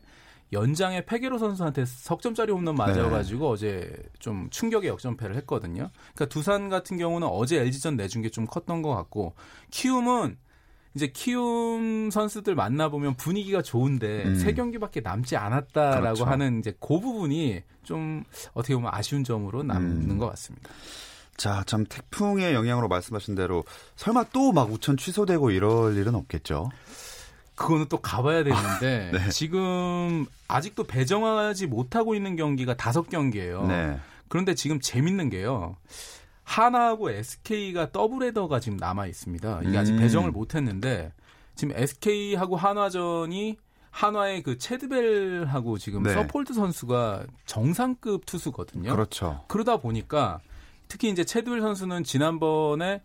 연장에 0.52 1.04
페게로 1.04 1.38
선수한테 1.38 1.84
석점짜리 1.86 2.52
홈런 2.52 2.74
맞아가지고 2.76 3.50
어제 3.50 3.92
좀 4.18 4.48
충격의 4.50 4.88
역전패를 4.90 5.34
했거든요. 5.36 5.90
그러니까 6.14 6.26
두산 6.26 6.68
같은 6.68 6.96
경우는 6.98 7.26
어제 7.28 7.58
LG전 7.60 7.96
내준 7.96 8.22
게 8.22 8.30
좀 8.30 8.46
컸던 8.46 8.82
것 8.82 8.94
같고 8.94 9.34
키움은 9.70 10.36
이제 10.94 11.08
키움 11.08 12.10
선수들 12.10 12.54
만나보면 12.54 13.16
분위기가 13.16 13.60
좋은데 13.60 14.24
음. 14.24 14.34
세 14.36 14.54
경기밖에 14.54 15.00
남지 15.00 15.36
않았다라고 15.36 16.00
그렇죠. 16.00 16.24
하는 16.24 16.58
이제 16.60 16.72
그 16.80 16.98
부분이 17.00 17.62
좀 17.82 18.24
어떻게 18.54 18.74
보면 18.74 18.90
아쉬운 18.94 19.22
점으로 19.24 19.62
남는 19.62 20.10
음. 20.12 20.18
것 20.18 20.28
같습니다. 20.30 20.70
자, 21.36 21.62
참 21.66 21.84
태풍의 21.86 22.54
영향으로 22.54 22.88
말씀하신 22.88 23.34
대로 23.34 23.64
설마 23.96 24.24
또 24.32 24.52
막 24.52 24.72
우천 24.72 24.96
취소되고 24.96 25.50
이럴 25.50 25.96
일은 25.98 26.14
없겠죠? 26.14 26.70
그거는 27.56 27.86
또 27.88 27.96
가봐야 27.98 28.44
되는데 28.44 29.10
네. 29.12 29.28
지금 29.30 30.26
아직도 30.46 30.84
배정하지 30.84 31.66
못하고 31.66 32.14
있는 32.14 32.36
경기가 32.36 32.76
다섯 32.76 33.08
경기예요. 33.08 33.66
네. 33.66 33.98
그런데 34.28 34.54
지금 34.54 34.78
재밌는 34.78 35.30
게요. 35.30 35.76
한화하고 36.44 37.10
SK가 37.10 37.90
더블 37.90 38.26
헤더가 38.28 38.60
지금 38.60 38.76
남아 38.78 39.06
있습니다. 39.06 39.62
이게 39.64 39.76
아직 39.76 39.94
음. 39.94 39.98
배정을 39.98 40.30
못했는데 40.30 41.12
지금 41.56 41.74
SK하고 41.76 42.56
한화전이 42.56 43.56
한화의 43.90 44.42
그 44.42 44.58
채드벨하고 44.58 45.78
지금 45.78 46.02
네. 46.02 46.12
서폴드 46.12 46.52
선수가 46.52 47.24
정상급 47.46 48.26
투수거든요. 48.26 48.92
그렇죠. 48.92 49.44
그러다 49.48 49.78
보니까 49.78 50.40
특히 50.86 51.08
이제 51.08 51.24
채드벨 51.24 51.62
선수는 51.62 52.04
지난번에 52.04 53.00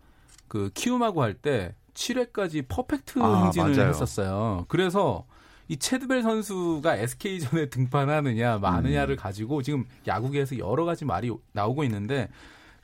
그 0.46 0.70
키움하고 0.74 1.22
할 1.22 1.34
때 1.34 1.74
7회까지 1.94 2.66
퍼펙트 2.68 3.20
아, 3.20 3.44
행진을 3.44 3.76
맞아요. 3.76 3.88
했었어요. 3.88 4.64
그래서 4.68 5.24
이 5.68 5.76
체드벨 5.76 6.22
선수가 6.22 6.96
SK전에 6.96 7.68
등판하느냐 7.70 8.58
마느냐를 8.58 9.14
음. 9.14 9.16
가지고 9.16 9.62
지금 9.62 9.84
야구계에서 10.06 10.58
여러 10.58 10.84
가지 10.84 11.04
말이 11.04 11.30
나오고 11.52 11.84
있는데 11.84 12.28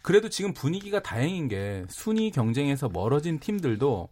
그래도 0.02 0.28
지금 0.28 0.54
분위기가 0.54 1.00
다행인 1.00 1.48
게 1.48 1.84
순위 1.88 2.30
경쟁에서 2.30 2.88
멀어진 2.88 3.40
팀들도 3.40 4.08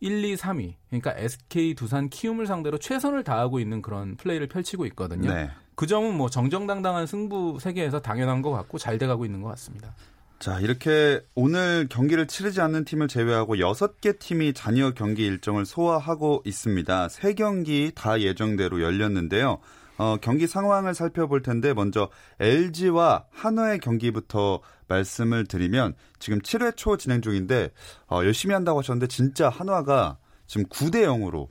1, 0.00 0.24
2, 0.24 0.36
3위 0.36 0.74
그러니까 0.88 1.14
SK, 1.16 1.74
두산, 1.74 2.08
키움을 2.08 2.46
상대로 2.46 2.76
최선을 2.78 3.24
다하고 3.24 3.60
있는 3.60 3.82
그런 3.82 4.16
플레이를 4.16 4.48
펼치고 4.48 4.86
있거든요. 4.86 5.32
네. 5.32 5.50
그 5.74 5.86
점은 5.86 6.16
뭐 6.16 6.28
정정당당한 6.28 7.06
승부 7.06 7.58
세계에서 7.60 8.00
당연한 8.00 8.42
것 8.42 8.50
같고 8.50 8.78
잘 8.78 8.98
돼가고 8.98 9.24
있는 9.24 9.40
것 9.40 9.48
같습니다. 9.50 9.94
자, 10.42 10.58
이렇게 10.58 11.24
오늘 11.36 11.86
경기를 11.88 12.26
치르지 12.26 12.60
않는 12.62 12.84
팀을 12.84 13.06
제외하고 13.06 13.54
6개 13.54 14.18
팀이 14.18 14.54
잔여 14.54 14.90
경기 14.90 15.24
일정을 15.24 15.64
소화하고 15.64 16.42
있습니다. 16.44 17.06
3경기 17.06 17.94
다 17.94 18.20
예정대로 18.20 18.82
열렸는데요. 18.82 19.60
어, 19.98 20.16
경기 20.20 20.48
상황을 20.48 20.94
살펴볼 20.94 21.42
텐데 21.42 21.72
먼저 21.74 22.08
LG와 22.40 23.26
한화의 23.30 23.78
경기부터 23.78 24.58
말씀을 24.88 25.46
드리면 25.46 25.94
지금 26.18 26.40
7회 26.40 26.76
초 26.76 26.96
진행 26.96 27.22
중인데 27.22 27.70
어, 28.10 28.24
열심히 28.24 28.52
한다고 28.52 28.80
하셨는데 28.80 29.06
진짜 29.06 29.48
한화가 29.48 30.18
지금 30.48 30.66
9대 30.66 31.04
0으로 31.04 31.50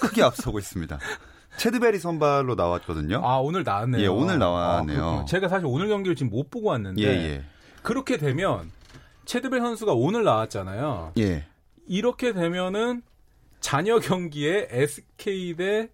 크게 0.00 0.20
앞서고 0.24 0.58
있습니다. 0.58 0.98
체드베리 1.58 2.00
선발로 2.00 2.56
나왔거든요. 2.56 3.20
아 3.22 3.36
오늘 3.36 3.62
나왔네요. 3.62 4.02
예, 4.02 4.06
오늘 4.08 4.40
나왔네요. 4.40 5.20
아. 5.22 5.24
제가 5.26 5.48
사실 5.48 5.66
오늘 5.68 5.86
경기를 5.86 6.16
지금 6.16 6.30
못 6.30 6.50
보고 6.50 6.70
왔는데 6.70 7.02
예, 7.02 7.06
예. 7.06 7.44
그렇게 7.82 8.16
되면 8.16 8.70
체드벨 9.24 9.60
선수가 9.60 9.92
오늘 9.92 10.24
나왔잖아요. 10.24 11.12
예. 11.18 11.44
이렇게 11.86 12.32
되면은 12.32 13.02
잔여 13.60 13.98
경기에 13.98 14.68
SK 14.70 15.56
대 15.56 15.90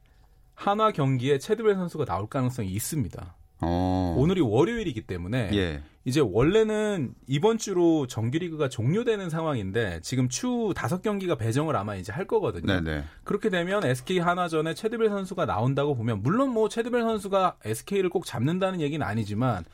한화 0.55 0.93
경기에 0.93 1.39
체드벨 1.39 1.75
선수가 1.75 2.05
나올 2.05 2.29
가능성이 2.29 2.71
있습니다. 2.71 3.35
어. 3.61 4.15
오늘이 4.19 4.41
월요일이기 4.41 5.03
때문에 5.03 5.51
예. 5.53 5.83
이제 6.05 6.21
원래는 6.21 7.15
이번 7.27 7.59
주로 7.59 8.07
정규리그가 8.07 8.69
종료되는 8.69 9.29
상황인데 9.29 10.01
지금 10.03 10.29
추 10.29 10.73
다섯 10.75 11.03
경기가 11.03 11.35
배정을 11.35 11.77
아마 11.77 11.97
이제 11.97 12.13
할 12.13 12.27
거거든요. 12.27 12.81
네네. 12.81 13.05
그렇게 13.25 13.51
되면 13.51 13.85
SK 13.85 14.21
한화전에 14.21 14.75
체드벨 14.75 15.11
선수가 15.11 15.45
나온다고 15.45 15.95
보면 15.95 16.23
물론 16.23 16.51
뭐 16.51 16.69
체드벨 16.69 17.03
선수가 17.03 17.57
SK를 17.65 18.09
꼭 18.09 18.25
잡는다는 18.25 18.81
얘기는 18.81 19.05
아니지만 19.07 19.65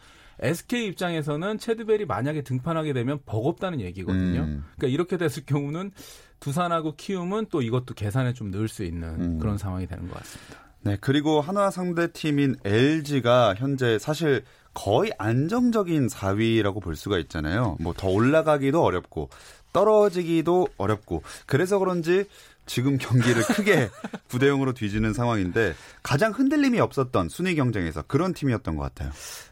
SK 0.41 0.87
입장에서는 0.87 1.59
체드벨이 1.59 2.05
만약에 2.07 2.43
등판하게 2.43 2.93
되면 2.93 3.21
버겁다는 3.27 3.81
얘기거든요. 3.81 4.41
음. 4.43 4.65
그러니까 4.77 4.95
이렇게 4.95 5.17
됐을 5.17 5.45
경우는 5.47 5.93
두산하고 6.41 6.97
키움은 6.97 7.47
또 7.51 7.63
이것도 7.63 7.95
계산에 7.95 8.33
좀 8.35 8.51
넣을 8.51 8.69
수 8.69 8.85
있는 8.85 9.09
음. 9.21 9.39
그런 9.39 9.57
상황이 9.59 9.87
되는 9.87 10.09
것 10.09 10.19
같습니다. 10.19 10.59
네, 10.83 10.99
그리고 11.01 11.41
한화 11.41 11.71
상대 11.71 12.13
팀인 12.13 12.57
LG가 12.65 13.55
현재 13.57 13.99
사실 13.99 14.45
거의 14.75 15.13
안정적인 15.19 16.09
4위라고 16.09 16.83
볼 16.83 16.97
수가 16.97 17.19
있잖아요. 17.21 17.77
뭐 17.81 17.95
더 17.97 18.09
올라가기도 18.09 18.83
어렵고 18.83 19.31
떨어지기도 19.73 20.69
어렵고 20.77 21.23
그래서 21.47 21.79
그런지 21.79 22.25
지금 22.67 22.99
경기를 22.99 23.43
크게 23.43 23.89
9대 24.29 24.45
0으로 24.45 24.75
뒤지는 24.75 25.13
상황인데 25.13 25.75
가장 26.03 26.33
흔들림이 26.33 26.81
없었던 26.81 27.29
순위 27.29 27.55
경쟁에서 27.55 28.03
그런 28.03 28.33
팀이었던 28.33 28.77
것 28.77 28.83
같아요. 28.83 29.11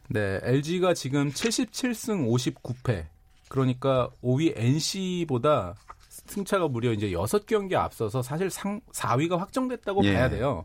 네, 0.08 0.40
LG가 0.42 0.94
지금 0.94 1.30
77승 1.30 2.28
59패. 2.28 3.06
그러니까 3.48 4.08
5위 4.22 4.54
NC보다 4.56 5.74
승차가 6.08 6.68
무려 6.68 6.92
이제 6.92 7.10
6경기 7.10 7.74
앞서서 7.74 8.22
사실 8.22 8.48
상 8.50 8.80
4위가 8.92 9.36
확정됐다고 9.38 10.04
예. 10.04 10.14
봐야 10.14 10.30
돼요. 10.30 10.64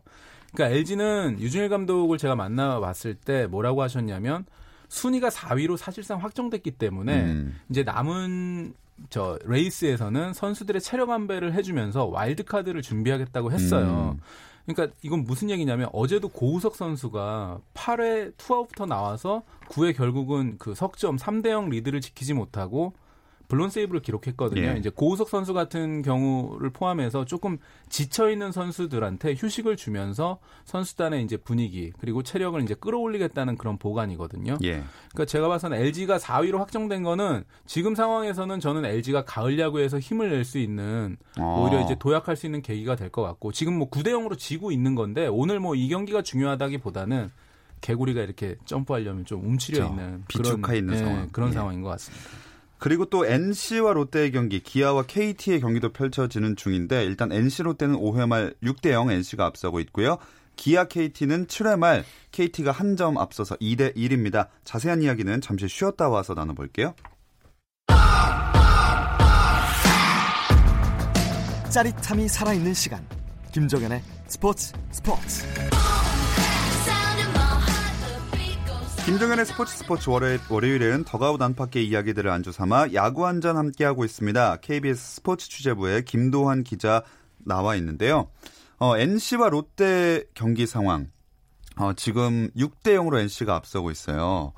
그러니까 0.54 0.76
LG는 0.76 1.38
류중일 1.40 1.68
감독을 1.68 2.16
제가 2.16 2.34
만나 2.34 2.80
봤을 2.80 3.14
때 3.14 3.46
뭐라고 3.46 3.82
하셨냐면 3.82 4.46
순위가 4.88 5.28
4위로 5.28 5.76
사실상 5.76 6.22
확정됐기 6.22 6.72
때문에 6.72 7.24
음. 7.24 7.60
이제 7.68 7.82
남은 7.82 8.72
저 9.10 9.38
레이스에서는 9.44 10.34
선수들의 10.34 10.80
체력 10.82 11.10
안배를 11.10 11.54
해주면서 11.54 12.06
와일드 12.06 12.44
카드를 12.44 12.82
준비하겠다고 12.82 13.52
했어요. 13.52 14.16
음. 14.16 14.20
그러니까 14.66 14.94
이건 15.02 15.24
무슨 15.24 15.48
얘기냐면 15.48 15.88
어제도 15.92 16.28
고우석 16.28 16.76
선수가 16.76 17.60
8회 17.72 18.34
투아웃부터 18.36 18.84
나와서 18.86 19.42
9회 19.70 19.96
결국은 19.96 20.56
그 20.58 20.74
석점 20.74 21.16
3대 21.16 21.48
0 21.48 21.70
리드를 21.70 22.02
지키지 22.02 22.34
못하고 22.34 22.92
블론 23.48 23.70
세이브를 23.70 24.02
기록했거든요. 24.02 24.60
예. 24.62 24.76
이제 24.78 24.90
고우석 24.90 25.30
선수 25.30 25.54
같은 25.54 26.02
경우를 26.02 26.68
포함해서 26.70 27.24
조금 27.24 27.56
지쳐 27.88 28.30
있는 28.30 28.52
선수들한테 28.52 29.34
휴식을 29.38 29.76
주면서 29.76 30.38
선수단의 30.66 31.24
이제 31.24 31.38
분위기 31.38 31.90
그리고 31.98 32.22
체력을 32.22 32.60
이제 32.62 32.74
끌어올리겠다는 32.74 33.56
그런 33.56 33.78
보관이거든요. 33.78 34.58
예. 34.64 34.82
그러니까 35.12 35.24
제가 35.24 35.48
봐서는 35.48 35.78
LG가 35.78 36.18
4위로 36.18 36.58
확정된 36.58 37.02
거는 37.02 37.44
지금 37.66 37.94
상황에서는 37.94 38.60
저는 38.60 38.84
LG가 38.84 39.24
가을 39.24 39.58
야구에서 39.58 39.98
힘을 39.98 40.30
낼 40.30 40.44
수 40.44 40.58
있는 40.58 41.16
어. 41.38 41.62
오히려 41.64 41.82
이제 41.84 41.96
도약할 41.98 42.36
수 42.36 42.46
있는 42.46 42.62
계기가 42.62 42.94
될 42.96 43.08
것 43.10 43.22
같고 43.22 43.52
지금 43.52 43.78
뭐 43.78 43.88
9대 43.88 44.08
0으로 44.08 44.36
지고 44.38 44.70
있는 44.70 44.94
건데 44.94 45.26
오늘 45.26 45.58
뭐 45.60 45.74
이 45.74 45.88
경기가 45.88 46.20
중요하다기보다는 46.22 47.30
개구리가 47.80 48.20
이렇게 48.22 48.56
점프하려면 48.66 49.24
좀 49.24 49.42
움츠려. 49.44 49.86
있는 49.86 50.24
비축해 50.28 50.78
있는 50.78 50.94
예, 50.94 50.98
상황. 50.98 51.28
그런 51.30 51.48
예. 51.48 51.52
상황인 51.52 51.80
것 51.82 51.88
같습니다. 51.90 52.24
그리고 52.78 53.04
또 53.06 53.26
NC와 53.26 53.92
롯데의 53.92 54.32
경기, 54.32 54.60
기아와 54.60 55.02
KT의 55.02 55.60
경기도 55.60 55.92
펼쳐지는 55.92 56.56
중인데 56.56 57.04
일단 57.04 57.32
NC 57.32 57.64
롯데는 57.64 57.96
5회 57.96 58.26
말 58.28 58.54
6대 58.62 58.90
0 58.90 59.10
NC가 59.10 59.44
앞서고 59.46 59.80
있고요. 59.80 60.18
기아 60.56 60.84
KT는 60.84 61.46
7회 61.46 61.78
말 61.78 62.04
KT가 62.32 62.72
한 62.72 62.96
점 62.96 63.16
앞서서 63.16 63.54
2대 63.56 63.94
1입니다. 63.94 64.48
자세한 64.64 65.02
이야기는 65.02 65.40
잠시 65.40 65.68
쉬었다 65.68 66.08
와서 66.08 66.34
나눠볼게요. 66.34 66.94
짜릿함이 71.70 72.28
살아있는 72.28 72.74
시간 72.74 73.06
김종현의 73.52 74.02
스포츠 74.26 74.72
스포츠 74.90 75.44
김종현의 79.08 79.46
스포츠 79.46 79.74
스포츠 79.74 80.10
월요일, 80.10 80.38
월요일은 80.50 81.04
더가웃 81.04 81.40
안팎의 81.40 81.88
이야기들을 81.88 82.30
안주 82.30 82.52
삼아 82.52 82.92
야구 82.92 83.24
한 83.26 83.40
잔 83.40 83.56
함께하고 83.56 84.04
있습니다. 84.04 84.56
KBS 84.56 85.14
스포츠 85.14 85.48
취재부의 85.48 86.04
김도환 86.04 86.62
기자 86.62 87.02
나와 87.38 87.74
있는데요. 87.76 88.28
어, 88.78 88.98
NC와 88.98 89.48
롯데 89.48 90.24
경기 90.34 90.66
상황. 90.66 91.10
어, 91.76 91.94
지금 91.94 92.50
6대 92.54 92.96
0으로 92.96 93.18
NC가 93.18 93.54
앞서고 93.54 93.90
있어요. 93.90 94.52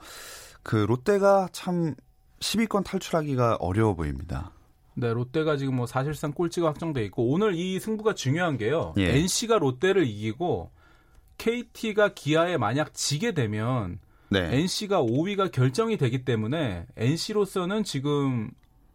그 0.65 0.75
롯데가 0.79 1.49
참 1.53 1.95
10위권 2.41 2.83
탈출하기가 2.83 3.59
어려워 3.61 3.95
보입니다. 3.95 4.51
네, 4.95 5.13
롯데가 5.13 5.57
지금 5.59 5.77
뭐 5.77 5.87
사실상 5.87 6.33
꼴찌가 6.33 6.67
확정돼 6.67 7.05
있고 7.05 7.31
오늘 7.31 7.55
이 7.55 7.79
승부가 7.79 8.15
중요한 8.15 8.59
게요. 8.59 8.95
예. 8.99 9.17
NC가 9.17 9.59
롯데를 9.59 10.09
이기고 10.09 10.73
KT가 11.39 12.15
기아에 12.15 12.57
만약 12.57 12.95
지게 12.95 13.31
되면 13.31 14.01
네. 14.31 14.57
NC가 14.59 15.03
5위가 15.03 15.51
결정이 15.51 15.97
되기 15.97 16.25
때문에 16.25 16.87
NC로서는 16.97 17.85
지금 17.85 18.51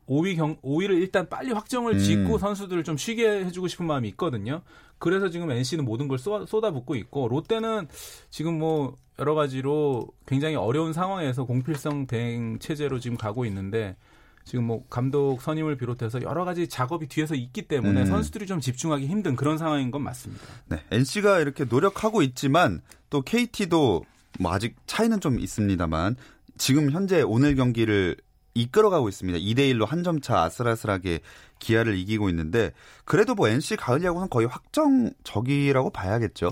5위 0.08 0.36
경 0.38 0.56
5위를 0.62 0.92
일단 0.92 1.28
빨리 1.30 1.52
확정을 1.52 1.94
음. 1.94 2.00
짓고 2.00 2.38
선수들을 2.38 2.84
좀 2.84 2.96
쉬게 2.98 3.46
해주고 3.46 3.68
싶은 3.68 3.86
마음이 3.86 4.08
있거든요. 4.10 4.62
그래서 4.98 5.30
지금 5.30 5.52
NC는 5.52 5.84
모든 5.84 6.08
걸 6.08 6.18
쏟아, 6.18 6.46
쏟아붓고 6.46 6.96
있고 6.96 7.28
롯데는 7.28 7.88
지금 8.30 8.58
뭐 8.60 8.98
여러 9.20 9.36
가지로 9.36 10.08
굉장히 10.26 10.56
어려운 10.56 10.94
상황에서 10.94 11.46
공필성 11.46 12.08
대행 12.08 12.60
체제로 12.60 13.00
지금 13.00 13.18
가고 13.18 13.46
있는데 13.46 13.96
지금 14.46 14.66
뭐 14.66 14.86
감독 14.90 15.42
선임을 15.42 15.76
비롯해서 15.78 16.22
여러 16.22 16.46
가지 16.46 16.68
작업이 16.68 17.08
뒤에서 17.08 17.34
있기 17.36 17.64
때문에 17.64 18.02
음. 18.02 18.06
선수들이 18.06 18.46
좀 18.46 18.62
집중하기 18.62 19.08
힘든 19.08 19.36
그런 19.36 19.58
상황인 19.58 19.90
건 19.90 20.04
맞습니다. 20.04 20.44
네, 20.68 20.84
NC가 20.92 21.40
이렇게 21.40 21.66
노력하고 21.66 22.22
있지만 22.22 22.82
또 23.10 23.22
KT도 23.22 24.06
뭐 24.40 24.54
아직 24.54 24.76
차이는 24.88 25.20
좀 25.22 25.40
있습니다만 25.40 26.16
지금 26.58 26.92
현재 26.92 27.22
오늘 27.22 27.56
경기를 27.56 28.16
이끌어가고 28.54 29.10
있습니다. 29.10 29.40
2대 29.40 29.60
1로 29.74 29.86
한 29.86 30.04
점 30.04 30.22
차 30.22 30.42
아슬아슬하게 30.44 31.20
기아를 31.60 31.98
이기고 31.98 32.30
있는데 32.30 32.72
그래도 33.04 33.36
뭐 33.36 33.48
NC 33.50 33.76
가을 33.76 34.04
야구는 34.04 34.30
거의 34.30 34.48
확정적이라고 34.48 35.90
봐야겠죠. 35.90 36.52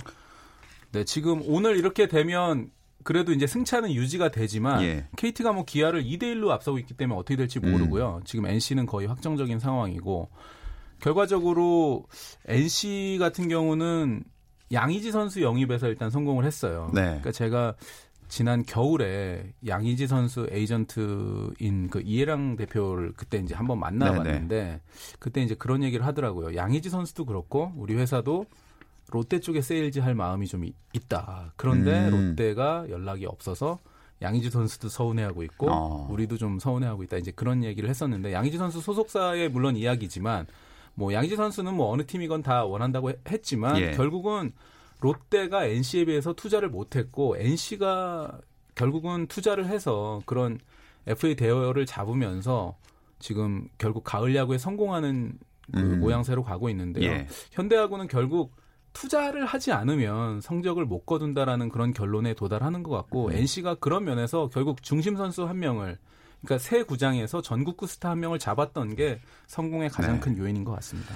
네, 0.92 1.06
지금 1.06 1.42
오늘 1.46 1.78
이렇게 1.78 2.08
되면 2.08 2.70
그래도 3.04 3.32
이제 3.34 3.48
승차는 3.48 3.92
유지가 3.94 4.32
되지만 4.32 4.82
예. 4.84 5.08
KT가 5.18 5.52
뭐 5.54 5.66
기아를 5.66 6.04
2대 6.04 6.24
1로 6.24 6.50
앞서고 6.50 6.78
있기 6.80 6.94
때문에 6.94 7.18
어떻게 7.20 7.36
될지 7.36 7.60
음. 7.64 7.72
모르고요. 7.72 8.22
지금 8.26 8.46
NC는 8.46 8.86
거의 8.86 9.08
확정적인 9.08 9.60
상황이고 9.60 10.30
결과적으로 11.00 12.06
NC 12.48 13.18
같은 13.20 13.48
경우는 13.50 14.24
양의지 14.72 15.12
선수 15.12 15.42
영입에서 15.42 15.88
일단 15.88 16.10
성공을 16.10 16.46
했어요. 16.46 16.90
네. 16.94 17.02
그러니까 17.02 17.32
제가 17.32 17.76
지난 18.30 18.64
겨울에 18.64 19.54
양의지 19.68 20.08
선수 20.08 20.48
에이전트인 20.50 21.90
그 21.92 22.02
이예랑 22.04 22.56
대표를 22.56 23.14
그때 23.16 23.38
이제 23.38 23.54
한번 23.54 23.78
네, 23.78 23.82
만나봤는데 23.82 24.82
그때 25.20 25.42
이제 25.44 25.54
그런 25.56 25.84
얘기를 25.84 26.06
하더라고요. 26.06 26.56
양의지 26.56 26.90
선수도 26.90 27.26
그렇고 27.26 27.72
우리 27.76 27.94
회사도 27.96 28.46
롯데 29.12 29.40
쪽에 29.40 29.62
세일즈 29.62 30.00
할 30.00 30.16
마음이 30.16 30.48
좀 30.48 30.66
이- 30.66 30.74
있다. 30.94 31.54
그런데 31.56 32.10
음. 32.10 32.30
롯데가 32.30 32.86
연락이 32.90 33.26
없어서 33.28 33.78
양의지 34.22 34.50
선수도 34.50 34.88
서운해하고 34.90 35.44
있고 35.44 35.68
어. 35.70 36.08
우리도 36.10 36.38
좀 36.38 36.58
서운해하고 36.58 37.04
있다. 37.04 37.18
이제 37.18 37.32
그런 37.32 37.64
얘기를 37.64 37.90
했었는데 37.90 38.32
양의지 38.34 38.58
선수 38.58 38.80
소속사의 38.82 39.50
물론 39.50 39.76
이야기지만 39.76 40.48
뭐 40.96 41.14
양의지 41.14 41.36
선수는 41.36 41.74
뭐 41.74 41.92
어느 41.92 42.06
팀이건 42.06 42.44
다 42.44 42.66
원한다고 42.66 43.10
해- 43.12 43.16
했지만 43.30 43.78
예. 43.80 43.92
결국은 43.92 44.54
롯데가 45.00 45.66
NC에 45.66 46.06
비해서 46.06 46.34
투자를 46.34 46.70
못했고 46.70 47.38
NC가 47.38 48.40
결국은 48.76 49.28
투자를 49.28 49.66
해서 49.68 50.22
그런 50.26 50.60
FA 51.08 51.36
대어를 51.36 51.86
잡으면서 51.86 52.78
지금 53.20 53.68
결국 53.78 54.04
가을 54.04 54.36
야구에 54.36 54.58
성공하는 54.58 55.38
그 55.74 55.80
음. 55.80 56.00
모양새로 56.00 56.44
가고 56.44 56.70
있는데요. 56.70 57.10
예. 57.10 57.28
현대야구는 57.52 58.08
결국 58.08 58.56
투자를 58.94 59.46
하지 59.46 59.72
않으면 59.72 60.40
성적을 60.42 60.86
못 60.86 61.06
거둔다라는 61.06 61.70
그런 61.70 61.94
결론에 61.94 62.34
도달하는 62.36 62.84
것 62.84 62.92
같고 62.92 63.28
음. 63.28 63.32
NC가 63.34 63.76
그런 63.76 64.04
면에서 64.04 64.50
결국 64.54 64.84
중심 64.84 65.16
선수 65.18 65.46
한 65.46 65.60
명을 65.60 65.98
그러니까 66.46 66.58
새 66.64 66.84
구장에서 66.84 67.42
전국구 67.42 67.88
스타 67.88 68.10
한 68.10 68.20
명을 68.20 68.40
잡았던 68.40 68.96
게 68.96 69.20
성공의 69.48 69.90
가장 69.90 70.16
네. 70.16 70.20
큰 70.20 70.38
요인인 70.38 70.64
것 70.64 70.74
같습니다. 70.74 71.16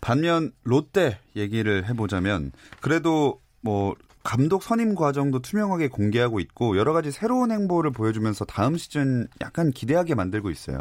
반면 0.00 0.52
롯데 0.64 1.18
얘기를 1.36 1.86
해보자면 1.88 2.52
그래도 2.80 3.40
뭐 3.60 3.94
감독 4.24 4.62
선임 4.62 4.94
과정도 4.94 5.40
투명하게 5.40 5.88
공개하고 5.88 6.40
있고 6.40 6.76
여러 6.76 6.92
가지 6.92 7.10
새로운 7.10 7.50
행보를 7.52 7.90
보여주면서 7.92 8.44
다음 8.44 8.76
시즌 8.76 9.28
약간 9.40 9.70
기대하게 9.70 10.14
만들고 10.14 10.50
있어요. 10.50 10.78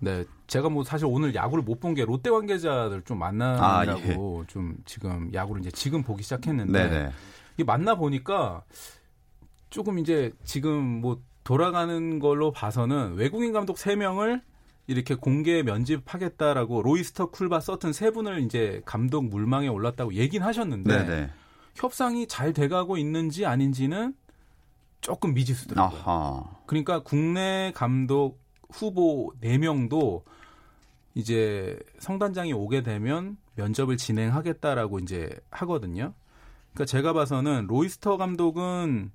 네, 0.00 0.24
제가 0.48 0.68
뭐 0.68 0.82
사실 0.82 1.06
오늘 1.06 1.34
야구를 1.34 1.62
못 1.62 1.78
본 1.80 1.94
게 1.94 2.04
롯데 2.04 2.30
관계자들 2.30 3.02
좀 3.02 3.18
만나라고 3.20 4.42
아, 4.42 4.46
좀 4.48 4.76
지금 4.84 5.32
야구를 5.32 5.60
이제 5.60 5.70
지금 5.70 6.02
보기 6.02 6.22
시작했는데 6.24 6.88
네네. 6.88 7.10
이 7.58 7.64
만나 7.64 7.94
보니까 7.94 8.64
조금 9.70 9.98
이제 9.98 10.32
지금 10.44 10.82
뭐 11.00 11.20
돌아가는 11.44 12.18
걸로 12.18 12.52
봐서는 12.52 13.14
외국인 13.14 13.52
감독 13.52 13.76
3명을 13.76 14.42
이렇게 14.86 15.14
공개 15.14 15.62
면집하겠다라고 15.62 16.82
로이스터, 16.82 17.30
쿨바, 17.30 17.60
서튼 17.60 17.92
세 17.92 18.10
분을 18.10 18.40
이제 18.42 18.82
감독 18.84 19.24
물망에 19.26 19.68
올랐다고 19.68 20.14
얘긴 20.14 20.42
하셨는데 20.42 21.06
네네. 21.06 21.30
협상이 21.74 22.26
잘 22.26 22.52
돼가고 22.52 22.96
있는지 22.96 23.46
아닌지는 23.46 24.14
조금 25.00 25.34
미지수더라고요. 25.34 26.00
아하. 26.00 26.44
그러니까 26.66 27.00
국내 27.02 27.72
감독 27.74 28.40
후보 28.70 29.32
4명도 29.42 30.22
이제 31.14 31.78
성단장이 31.98 32.52
오게 32.52 32.82
되면 32.82 33.36
면접을 33.54 33.96
진행하겠다라고 33.96 34.98
이제 35.00 35.28
하거든요. 35.50 36.14
그러니까 36.72 36.86
제가 36.86 37.12
봐서는 37.12 37.66
로이스터 37.68 38.16
감독은 38.16 39.10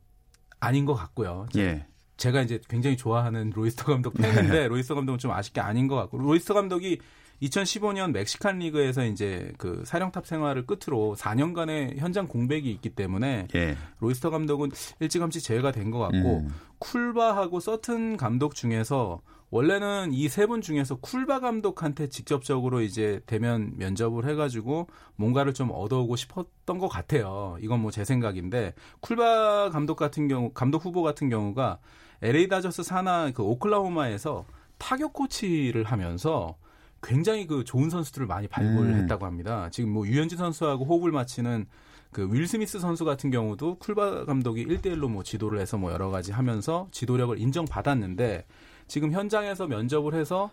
아닌 0.59 0.85
것 0.85 0.93
같고요. 0.93 1.47
예. 1.57 1.87
제가 2.17 2.41
이제 2.41 2.59
굉장히 2.69 2.97
좋아하는 2.97 3.51
로이스터 3.55 3.85
감독 3.93 4.13
팬인데 4.15 4.67
로이스터 4.67 4.95
감독은 4.95 5.19
좀 5.19 5.31
아쉽게 5.31 5.61
아닌 5.61 5.87
것 5.87 5.95
같고 5.95 6.17
로이스터 6.17 6.53
감독이 6.53 6.99
2015년 7.41 8.11
멕시칸 8.13 8.57
리그에서 8.57 9.05
이제 9.05 9.53
그 9.59 9.83
사령탑 9.85 10.25
생활을 10.25 10.65
끝으로 10.65 11.15
4년간의 11.17 11.97
현장 11.97 12.27
공백이 12.27 12.69
있기 12.71 12.89
때문에 12.89 13.47
예. 13.53 13.77
로이스터 13.99 14.31
감독은 14.31 14.71
일찌감치 14.99 15.41
제외가 15.41 15.71
된 15.71 15.91
것 15.91 15.99
같고 15.99 16.39
음. 16.39 16.49
쿨바하고 16.79 17.59
서튼 17.59 18.17
감독 18.17 18.55
중에서 18.55 19.21
원래는 19.49 20.11
이 20.11 20.25
세 20.27 20.45
분 20.47 20.61
중에서 20.61 20.95
쿨바 20.95 21.39
감독한테 21.39 22.09
직접적으로 22.09 22.81
이제 22.81 23.21
대면 23.27 23.71
면접을 23.77 24.27
해가지고 24.27 24.87
뭔가를 25.15 25.53
좀 25.53 25.69
얻어오고 25.71 26.15
싶었던 26.17 26.77
것 26.79 26.87
같아요. 26.89 27.57
이건 27.61 27.79
뭐 27.81 27.91
제 27.91 28.03
생각인데 28.03 28.73
쿨바 28.99 29.69
감독 29.71 29.95
같은 29.95 30.27
경우 30.27 30.51
감독 30.53 30.83
후보 30.83 31.01
같은 31.03 31.29
경우가 31.29 31.77
LA 32.21 32.47
다저스 32.47 32.83
산하 32.83 33.31
그 33.31 33.43
오클라호마에서 33.43 34.45
타격 34.77 35.13
코치를 35.13 35.83
하면서 35.83 36.55
굉장히 37.01 37.45
그 37.45 37.63
좋은 37.63 37.89
선수들을 37.89 38.27
많이 38.27 38.47
발굴을 38.47 38.91
음. 38.91 38.97
했다고 39.01 39.25
합니다. 39.25 39.69
지금 39.71 39.91
뭐 39.91 40.07
유현진 40.07 40.37
선수하고 40.37 40.85
호흡을 40.85 41.11
맞추는 41.11 41.67
그 42.11 42.27
윌 42.31 42.47
스미스 42.47 42.79
선수 42.79 43.05
같은 43.05 43.29
경우도 43.29 43.75
쿨바 43.75 44.25
감독이 44.25 44.65
1대1로 44.65 45.07
뭐 45.09 45.23
지도를 45.23 45.59
해서 45.59 45.77
뭐 45.77 45.91
여러 45.91 46.09
가지 46.09 46.31
하면서 46.31 46.87
지도력을 46.91 47.37
인정받았는데 47.39 48.45
지금 48.87 49.11
현장에서 49.11 49.67
면접을 49.67 50.15
해서 50.15 50.49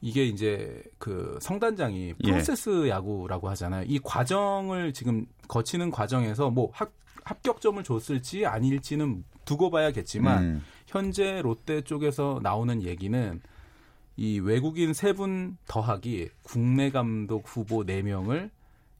이게 0.00 0.24
이제 0.24 0.82
그 0.98 1.38
성단장이 1.40 2.14
예. 2.24 2.30
프로세스 2.30 2.88
야구라고 2.88 3.48
하잖아요. 3.50 3.84
이 3.86 3.98
과정을 4.02 4.92
지금 4.92 5.26
거치는 5.48 5.90
과정에서 5.90 6.50
뭐 6.50 6.70
합, 6.72 6.92
합격점을 7.24 7.82
줬을지 7.82 8.46
아닐지는 8.46 9.24
두고 9.46 9.70
봐야겠지만 9.70 10.44
음. 10.44 10.62
현재 10.86 11.40
롯데 11.40 11.80
쪽에서 11.80 12.40
나오는 12.42 12.82
얘기는 12.82 13.40
이 14.18 14.38
외국인 14.40 14.92
세 14.92 15.12
분 15.14 15.56
더하기 15.66 16.28
국내 16.42 16.90
감독 16.90 17.44
후보 17.46 17.84
네 17.84 18.02
명을 18.02 18.50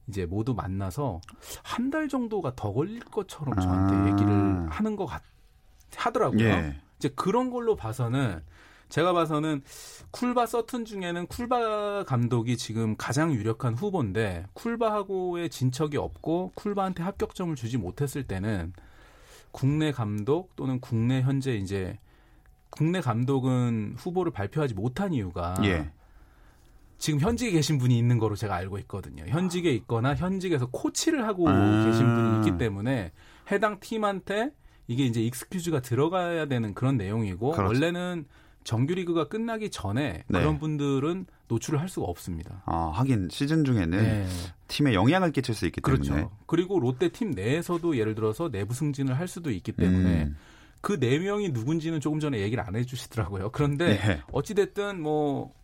이제 0.07 0.25
모두 0.25 0.53
만나서 0.55 1.21
한 1.63 1.91
달 1.91 2.07
정도가 2.07 2.53
더 2.55 2.71
걸릴 2.73 2.99
것처럼 3.01 3.59
저한테 3.59 3.95
아. 3.95 4.11
얘기를 4.11 4.67
하는 4.69 4.95
것 4.95 5.05
같, 5.05 5.21
하더라고요. 5.95 6.43
예. 6.43 6.81
이제 6.97 7.09
그런 7.09 7.49
걸로 7.51 7.75
봐서는 7.75 8.41
제가 8.89 9.11
봐서는 9.13 9.63
쿨바 10.11 10.45
서튼 10.45 10.85
중에는 10.85 11.27
쿨바 11.27 12.05
감독이 12.05 12.55
지금 12.55 12.95
가장 12.95 13.33
유력한 13.33 13.73
후보인데 13.73 14.45
쿨바하고의 14.53 15.49
진척이 15.49 15.97
없고 15.97 16.53
쿨바한테 16.55 17.03
합격점을 17.03 17.53
주지 17.55 17.77
못했을 17.77 18.23
때는 18.23 18.71
국내 19.57 19.91
감독 19.91 20.55
또는 20.55 20.79
국내 20.79 21.23
현재 21.23 21.55
이제 21.55 21.97
국내 22.69 23.01
감독은 23.01 23.95
후보를 23.97 24.31
발표하지 24.31 24.75
못한 24.75 25.13
이유가 25.13 25.55
예. 25.63 25.89
지금 26.99 27.19
현직에 27.19 27.49
계신 27.49 27.79
분이 27.79 27.97
있는 27.97 28.19
거로 28.19 28.35
제가 28.35 28.53
알고 28.53 28.77
있거든요. 28.81 29.23
현직에 29.25 29.71
있거나 29.71 30.13
현직에서 30.13 30.67
코치를 30.67 31.25
하고 31.25 31.49
아. 31.49 31.85
계신 31.85 32.05
분이 32.05 32.37
있기 32.37 32.59
때문에 32.59 33.11
해당 33.51 33.79
팀한테 33.79 34.51
이게 34.85 35.05
이제 35.05 35.23
익스큐즈가 35.23 35.81
들어가야 35.81 36.45
되는 36.45 36.75
그런 36.75 36.95
내용이고 36.95 37.53
그렇죠. 37.53 37.67
원래는 37.67 38.25
정규 38.63 38.93
리그가 38.93 39.27
끝나기 39.27 39.71
전에 39.71 40.23
네. 40.27 40.39
그런 40.39 40.59
분들은 40.59 41.25
노출을 41.47 41.79
할 41.79 41.87
수가 41.89 42.07
없습니다. 42.07 42.61
아, 42.65 42.91
하긴 42.93 43.29
시즌 43.31 43.63
중에는 43.63 43.89
네. 44.03 44.27
팀에 44.67 44.93
영향을 44.93 45.31
끼칠 45.31 45.55
수 45.55 45.65
있기 45.65 45.79
때문에. 45.81 46.07
그렇죠. 46.09 46.31
그리고 46.45 46.79
롯데 46.79 47.09
팀 47.09 47.31
내에서도 47.31 47.97
예를 47.97 48.15
들어서 48.15 48.49
내부 48.49 48.73
승진을 48.73 49.17
할 49.17 49.27
수도 49.27 49.49
있기 49.51 49.71
때문에 49.71 50.23
음. 50.23 50.35
그네 50.81 51.19
명이 51.19 51.49
누군지는 51.49 51.99
조금 52.01 52.19
전에 52.19 52.39
얘기를 52.39 52.63
안 52.63 52.75
해주시더라고요. 52.75 53.49
그런데 53.51 53.91
예. 53.91 54.21
어찌 54.31 54.53
됐든 54.53 55.01
뭐. 55.01 55.55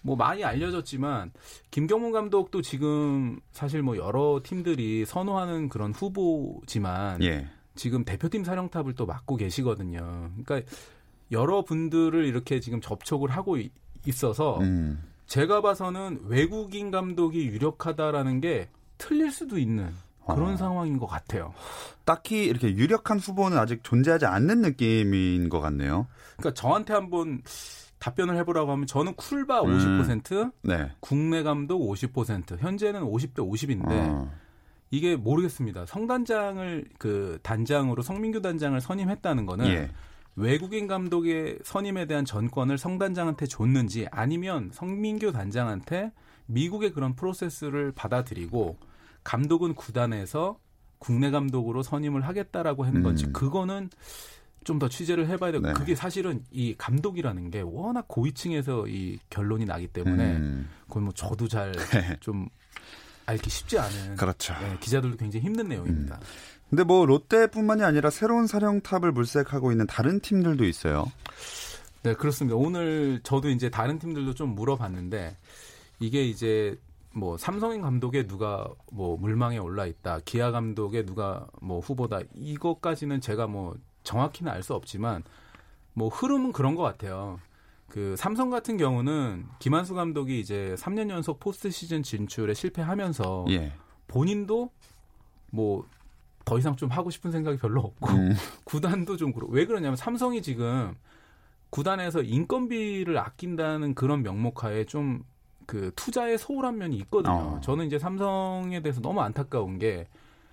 뭐 0.00 0.14
많이 0.14 0.44
알려졌지만 0.44 1.32
김경문 1.72 2.12
감독도 2.12 2.62
지금 2.62 3.40
사실 3.50 3.82
뭐 3.82 3.96
여러 3.96 4.40
팀들이 4.42 5.04
선호하는 5.04 5.68
그런 5.68 5.92
후보지만 5.92 7.20
예. 7.24 7.48
지금 7.74 8.04
대표팀 8.04 8.44
사령탑을 8.44 8.94
또 8.94 9.06
맡고 9.06 9.36
계시거든요. 9.36 10.30
그러니까 10.44 10.70
여러 11.32 11.62
분들을 11.62 12.24
이렇게 12.24 12.60
지금 12.60 12.80
접촉을 12.80 13.28
하고 13.30 13.58
이- 13.58 13.70
있어서 14.08 14.58
음. 14.60 15.02
제가 15.26 15.60
봐서는 15.60 16.22
외국인 16.24 16.90
감독이 16.90 17.46
유력하다라는 17.46 18.40
게 18.40 18.68
틀릴 18.96 19.30
수도 19.30 19.58
있는 19.58 19.90
그런 20.26 20.54
어. 20.54 20.56
상황인 20.56 20.98
것 20.98 21.06
같아요. 21.06 21.54
딱히 22.04 22.44
이렇게 22.44 22.74
유력한 22.74 23.18
후보는 23.18 23.58
아직 23.58 23.84
존재하지 23.84 24.26
않는 24.26 24.62
느낌인 24.62 25.48
것 25.48 25.60
같네요. 25.60 26.06
그러니까 26.36 26.60
저한테 26.60 26.94
한번 26.94 27.42
답변을 27.98 28.36
해보라고 28.38 28.72
하면 28.72 28.86
저는 28.86 29.14
쿨바 29.14 29.62
음. 29.62 29.78
50%, 30.02 30.52
네. 30.62 30.90
국내 31.00 31.42
감독 31.42 31.80
50%, 31.80 32.58
현재는 32.58 33.02
50대 33.02 33.36
50인데 33.36 33.90
어. 33.90 34.30
이게 34.90 35.16
모르겠습니다. 35.16 35.84
성단장을 35.86 36.84
그 36.98 37.38
단장으로 37.42 38.02
성민규 38.02 38.40
단장을 38.40 38.80
선임했다는 38.80 39.44
거는 39.46 39.66
예. 39.66 39.90
외국인 40.38 40.86
감독의 40.86 41.58
선임에 41.64 42.06
대한 42.06 42.24
전권을 42.24 42.78
성단장한테 42.78 43.46
줬는지 43.46 44.06
아니면 44.10 44.70
성민규 44.72 45.32
단장한테 45.32 46.12
미국의 46.46 46.92
그런 46.92 47.14
프로세스를 47.14 47.92
받아들이고 47.92 48.78
감독은 49.24 49.74
구단에서 49.74 50.58
국내 50.98 51.30
감독으로 51.30 51.82
선임을 51.82 52.22
하겠다라고 52.22 52.84
하는 52.84 53.02
건지 53.02 53.26
음. 53.26 53.32
그거는 53.32 53.90
좀 54.64 54.78
더 54.78 54.86
취재를 54.86 55.28
해봐야 55.28 55.50
되고 55.50 55.66
네. 55.66 55.72
그게 55.72 55.94
사실은 55.94 56.44
이 56.50 56.74
감독이라는 56.76 57.50
게 57.50 57.62
워낙 57.62 58.06
고위층에서 58.06 58.86
이 58.86 59.18
결론이 59.30 59.64
나기 59.64 59.86
때문에 59.86 60.36
음. 60.36 60.68
그건 60.86 61.04
뭐 61.04 61.12
저도 61.14 61.48
잘 61.48 61.72
좀 62.20 62.48
알기 63.28 63.50
쉽지 63.50 63.78
않은 63.78 64.16
그렇죠. 64.16 64.54
네, 64.54 64.78
기자들도 64.80 65.18
굉장히 65.18 65.44
힘든 65.44 65.68
내용입니다. 65.68 66.18
근데 66.70 66.82
뭐 66.82 67.04
롯데뿐만이 67.04 67.82
아니라 67.82 68.08
새로운 68.08 68.46
사령탑을 68.46 69.12
물색하고 69.12 69.70
있는 69.70 69.86
다른 69.86 70.20
팀들도 70.20 70.64
있어요. 70.64 71.12
네, 72.02 72.14
그렇습니다. 72.14 72.56
오늘 72.56 73.20
저도 73.22 73.50
이제 73.50 73.68
다른 73.68 73.98
팀들도 73.98 74.34
좀 74.34 74.54
물어봤는데 74.54 75.36
이게 76.00 76.24
이제 76.24 76.78
뭐 77.12 77.36
삼성인 77.36 77.82
감독에 77.82 78.26
누가 78.26 78.66
뭐 78.90 79.18
물망에 79.18 79.58
올라 79.58 79.84
있다, 79.84 80.20
기아 80.24 80.50
감독에 80.50 81.04
누가 81.04 81.46
뭐 81.60 81.80
후보다 81.80 82.20
이것까지는 82.34 83.20
제가 83.20 83.46
뭐 83.46 83.76
정확히는 84.04 84.50
알 84.50 84.62
수 84.62 84.72
없지만 84.74 85.22
뭐 85.92 86.08
흐름은 86.08 86.52
그런 86.52 86.74
것 86.74 86.82
같아요. 86.82 87.40
그 87.88 88.14
삼성 88.16 88.50
같은 88.50 88.76
경우는 88.76 89.46
김한수 89.58 89.94
감독이 89.94 90.40
이제 90.40 90.74
3년 90.78 91.10
연속 91.10 91.40
포스트 91.40 91.70
시즌 91.70 92.02
진출에 92.02 92.54
실패하면서 92.54 93.46
예. 93.50 93.72
본인도 94.06 94.70
뭐 95.50 95.84
더 96.44 96.58
이상 96.58 96.76
좀 96.76 96.88
하고 96.88 97.10
싶은 97.10 97.30
생각이 97.30 97.58
별로 97.58 97.82
없고 97.82 98.08
음. 98.08 98.32
구단도 98.64 99.18
좀 99.18 99.34
그렇고 99.34 99.52
왜 99.52 99.66
그러냐면 99.66 99.96
삼성이 99.96 100.40
지금 100.40 100.94
구단에서 101.68 102.22
인건비를 102.22 103.18
아낀다는 103.18 103.94
그런 103.94 104.22
명목하에 104.22 104.84
좀 104.84 105.24
그 105.66 105.92
투자에 105.94 106.38
소홀한 106.38 106.78
면이 106.78 106.96
있거든요. 106.96 107.34
어. 107.34 107.60
저는 107.62 107.84
이제 107.84 107.98
삼성에 107.98 108.80
대해서 108.80 109.02
너무 109.02 109.20
안타까운 109.20 109.78
게 109.78 110.08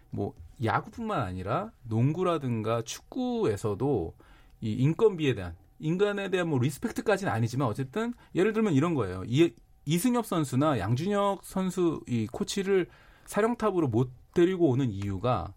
뭐 0.09 0.33
야구뿐만 0.63 1.21
아니라 1.21 1.71
농구라든가 1.83 2.81
축구에서도 2.81 4.13
이 4.61 4.73
인건비에 4.73 5.35
대한 5.35 5.55
인간에 5.79 6.29
대한 6.29 6.47
뭐 6.47 6.59
리스펙트까지는 6.59 7.31
아니지만 7.31 7.67
어쨌든 7.67 8.13
예를 8.33 8.53
들면 8.53 8.73
이런 8.73 8.93
거예요. 8.93 9.23
이, 9.27 9.53
이승엽 9.85 10.25
선수나 10.25 10.79
양준혁 10.79 11.41
선수 11.43 12.01
이 12.07 12.27
코치를 12.31 12.87
사령탑으로 13.25 13.87
못 13.87 14.11
데리고 14.33 14.69
오는 14.69 14.89
이유가 14.89 15.53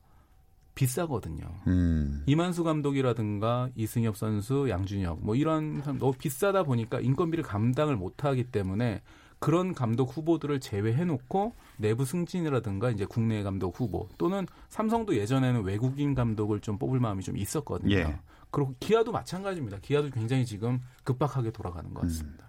비싸거든요. 0.75 1.45
음. 1.67 2.23
이만수 2.27 2.63
감독이라든가 2.63 3.69
이승엽 3.75 4.17
선수, 4.17 4.69
양준혁 4.69 5.25
뭐 5.25 5.35
이런 5.35 5.81
사람 5.83 5.99
너무 5.99 6.13
비싸다 6.13 6.63
보니까 6.63 7.01
인건비를 7.01 7.43
감당을 7.43 7.97
못 7.97 8.25
하기 8.25 8.45
때문에 8.45 9.03
그런 9.41 9.75
감독 9.75 10.17
후보들을 10.17 10.61
제외해 10.61 11.05
놓고 11.05 11.55
내부 11.77 12.05
승진이라든가 12.05 12.91
이제 12.91 13.05
국내 13.07 13.43
감독 13.43 13.79
후보 13.79 14.09
또는 14.19 14.47
삼성도 14.69 15.17
예전에는 15.17 15.63
외국인 15.63 16.15
감독을 16.15 16.61
좀 16.61 16.79
뽑을 16.79 17.01
마음이 17.01 17.23
좀 17.23 17.37
있었거든요. 17.37 17.97
예. 17.97 18.17
그리고 18.51 18.75
기아도 18.81 19.13
마찬가지입니다. 19.13 19.79
기아도 19.83 20.11
굉장히 20.11 20.45
지금 20.47 20.81
급박하게 21.05 21.51
돌아가는 21.51 21.93
것 21.93 22.03
같습니다. 22.03 22.47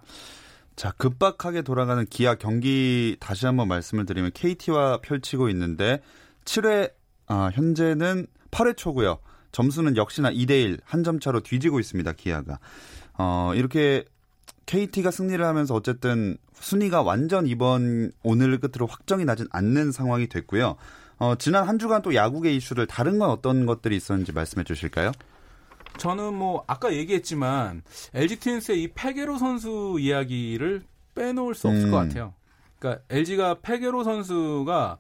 자, 0.75 0.91
급박하게 0.97 1.62
돌아가는 1.63 2.05
기아 2.05 2.35
경기 2.35 3.17
다시 3.19 3.45
한번 3.45 3.67
말씀을 3.67 4.05
드리면 4.05 4.31
KT와 4.33 4.99
펼치고 5.01 5.49
있는데 5.49 6.01
7회 6.45 6.93
아, 7.27 7.49
현재는 7.53 8.27
8회 8.51 8.77
초고요. 8.77 9.19
점수는 9.51 9.97
역시나 9.97 10.31
2대 10.31 10.51
1 10.63 10.79
한 10.85 11.03
점 11.03 11.19
차로 11.19 11.41
뒤지고 11.41 11.79
있습니다. 11.79 12.13
기아가. 12.13 12.59
어, 13.17 13.51
이렇게 13.55 14.05
KT가 14.67 15.12
승리를 15.12 15.43
하면서 15.43 15.73
어쨌든 15.73 16.38
순위가 16.53 17.01
완전 17.01 17.47
이번 17.47 18.12
오늘 18.23 18.59
끝으로 18.59 18.85
확정이 18.85 19.25
나진 19.25 19.47
않는 19.51 19.91
상황이 19.91 20.27
됐고요. 20.27 20.75
어, 21.17 21.35
지난 21.35 21.67
한 21.67 21.77
주간 21.79 22.01
또 22.01 22.15
야구계 22.15 22.53
이슈를 22.53 22.88
다른 22.88 23.19
건 23.19 23.29
어떤 23.29 23.65
것들이 23.65 23.95
있었는지 23.97 24.31
말씀해 24.31 24.63
주실까요? 24.63 25.12
저는 25.99 26.33
뭐 26.33 26.63
아까 26.65 26.93
얘기했지만 26.93 27.83
LG 28.13 28.39
트윈스의 28.39 28.83
이 28.83 28.88
페게로 28.89 29.38
선수 29.38 29.97
이야기를 29.99 30.83
빼놓을 31.13 31.53
수 31.53 31.67
없을 31.67 31.85
음. 31.85 31.91
것 31.91 31.97
같아요. 31.97 32.33
그러니까 32.79 33.03
LG가 33.09 33.59
페게로 33.62 34.03
선수가 34.03 34.97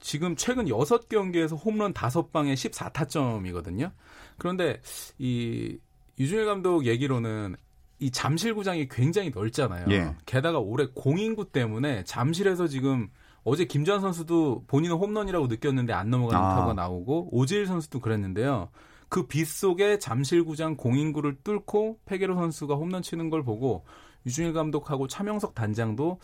지금 0.00 0.36
최근 0.36 0.66
6경기에서 0.66 1.58
홈런 1.64 1.92
5방에 1.92 2.54
14타점이거든요. 2.54 3.90
그런데 4.38 4.80
이 5.18 5.78
유준일 6.18 6.46
감독 6.46 6.86
얘기로는 6.86 7.56
이 7.98 8.10
잠실구장이 8.10 8.88
굉장히 8.88 9.30
넓잖아요. 9.30 9.86
예. 9.90 10.14
게다가 10.26 10.58
올해 10.58 10.86
공인구 10.94 11.50
때문에 11.50 12.04
잠실에서 12.04 12.68
지금 12.68 13.08
어제 13.42 13.64
김주환 13.64 14.00
선수도 14.00 14.64
본인은 14.66 14.96
홈런이라고 14.96 15.46
느꼈는데 15.46 15.92
안 15.92 16.10
넘어가는 16.10 16.44
아. 16.44 16.54
타구가 16.56 16.74
나오고 16.74 17.30
오재일 17.32 17.66
선수도 17.66 18.00
그랬는데요. 18.00 18.68
그 19.08 19.26
빗속에 19.26 19.98
잠실구장 19.98 20.76
공인구를 20.76 21.36
뚫고 21.44 22.00
페게로 22.04 22.34
선수가 22.36 22.74
홈런 22.74 23.02
치는 23.02 23.30
걸 23.30 23.44
보고 23.44 23.84
유준일 24.26 24.52
감독하고 24.52 25.06
차명석 25.06 25.54
단장도 25.54 26.18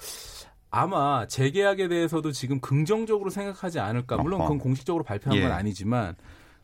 아마 0.70 1.26
재계약에 1.26 1.88
대해서도 1.88 2.32
지금 2.32 2.60
긍정적으로 2.60 3.30
생각하지 3.30 3.78
않을까. 3.78 4.16
물론. 4.16 4.40
그건 4.40 4.58
공식적으로 4.58 5.04
발표한 5.04 5.38
건 5.40 5.50
예. 5.50 5.52
아니지만 5.52 6.16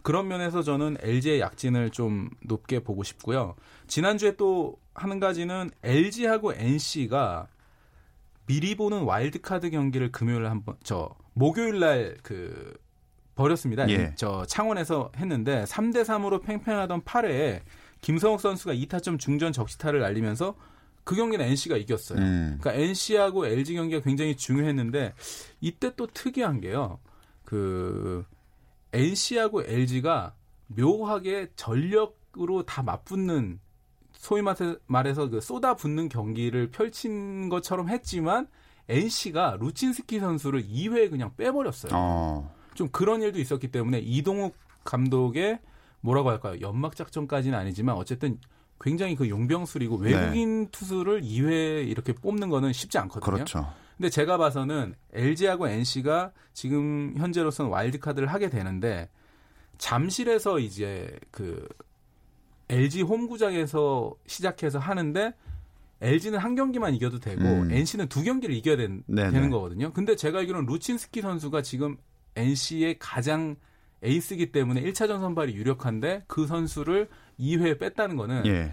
그런 0.02 0.28
면에서 0.28 0.62
저는 0.62 0.96
LG의 1.02 1.40
약진을 1.40 1.90
좀 1.90 2.31
높게 2.42 2.81
보고 2.81 3.02
싶고요. 3.02 3.54
지난주에 3.87 4.37
또한 4.37 5.20
가지는 5.20 5.70
LG하고 5.83 6.54
NC가 6.54 7.48
미리 8.46 8.74
보는 8.74 9.02
와일드카드 9.02 9.70
경기를 9.70 10.11
금요일 10.11 10.46
한번 10.46 10.76
저 10.83 11.14
목요일 11.35 11.78
날 11.78 12.16
그 12.22 12.74
벌였습니다. 13.42 13.88
예. 13.90 14.12
저 14.16 14.44
창원에서 14.46 15.12
했는데 15.16 15.64
3대 15.64 16.03
3으로 16.05 16.42
팽팽하던 16.42 17.03
8회에 17.03 17.61
김성욱 18.01 18.40
선수가 18.40 18.74
2타점 18.74 19.18
중전 19.18 19.53
적시타를 19.53 20.01
날리면서 20.01 20.55
그 21.05 21.14
경기는 21.16 21.44
NC가 21.46 21.77
이겼어요. 21.77 22.18
음. 22.18 22.59
그러니까 22.61 22.83
NC하고 22.83 23.46
LG 23.46 23.74
경기가 23.74 24.03
굉장히 24.03 24.37
중요했는데 24.37 25.14
이때 25.61 25.92
또 25.96 26.07
특이한 26.07 26.61
게요. 26.61 26.98
그 27.44 28.24
NC하고 28.92 29.62
LG가 29.62 30.35
묘하게 30.66 31.48
전력으로 31.57 32.64
다 32.64 32.83
맞붙는 32.83 33.59
소위 34.12 34.42
말해- 34.42 34.77
말해서 34.87 35.29
그 35.31 35.40
쏟아붓는 35.40 36.09
경기를 36.09 36.70
펼친 36.70 37.48
것처럼 37.48 37.88
했지만 37.88 38.48
NC가 38.88 39.57
루친스키 39.61 40.18
선수를 40.18 40.64
2회에 40.64 41.09
그냥 41.11 41.33
빼버렸어요. 41.37 41.92
어. 41.94 42.57
좀 42.78 42.88
그런 42.90 43.22
일도 43.22 43.40
있었기 43.40 43.72
때문에 43.72 43.98
이동욱 43.98 44.54
감독의 44.84 45.58
뭐라고 46.00 46.30
할까요? 46.30 46.60
연막 46.60 46.94
작전까지는 46.94 47.58
아니지만 47.58 47.96
어쨌든 47.96 48.38
굉장히 48.80 49.16
그 49.16 49.28
용병술이고 49.28 50.00
네. 50.04 50.14
외국인 50.14 50.68
투수를 50.68 51.22
2회 51.22 51.88
이렇게 51.88 52.12
뽑는 52.12 52.48
거는 52.48 52.72
쉽지 52.72 52.96
않거든요. 52.98 53.34
그렇죠. 53.34 53.74
근데 53.96 54.08
제가 54.10 54.38
봐서는 54.38 54.94
LG하고 55.12 55.66
NC가 55.66 56.30
지금 56.52 57.14
현재로서는 57.16 57.68
와일드카드를 57.68 58.28
하게 58.28 58.48
되는데 58.48 59.10
잠실에서 59.78 60.60
이제 60.60 61.18
그 61.32 61.66
LG 62.68 63.02
홈구장에서 63.02 64.14
시작해서 64.28 64.78
하는데 64.78 65.34
LG는 66.00 66.38
한 66.38 66.54
경기만 66.54 66.94
이겨도 66.94 67.18
되고 67.18 67.42
음. 67.42 67.72
NC는 67.72 68.08
두 68.08 68.22
경기를 68.22 68.54
이겨야 68.54 68.76
된, 68.76 69.02
네네. 69.08 69.32
되는 69.32 69.50
거거든요. 69.50 69.92
근데 69.92 70.14
제가 70.14 70.38
알기로는 70.38 70.66
루친스키 70.66 71.22
선수가 71.22 71.62
지금 71.62 71.96
NC의 72.38 72.98
가장 72.98 73.57
에이스기 74.03 74.53
때문에 74.53 74.81
1차전 74.83 75.20
선발이 75.20 75.55
유력한데 75.55 76.24
그 76.29 76.46
선수를 76.46 77.09
2회에 77.40 77.79
뺐다는 77.79 78.16
거는 78.16 78.46
예. 78.46 78.72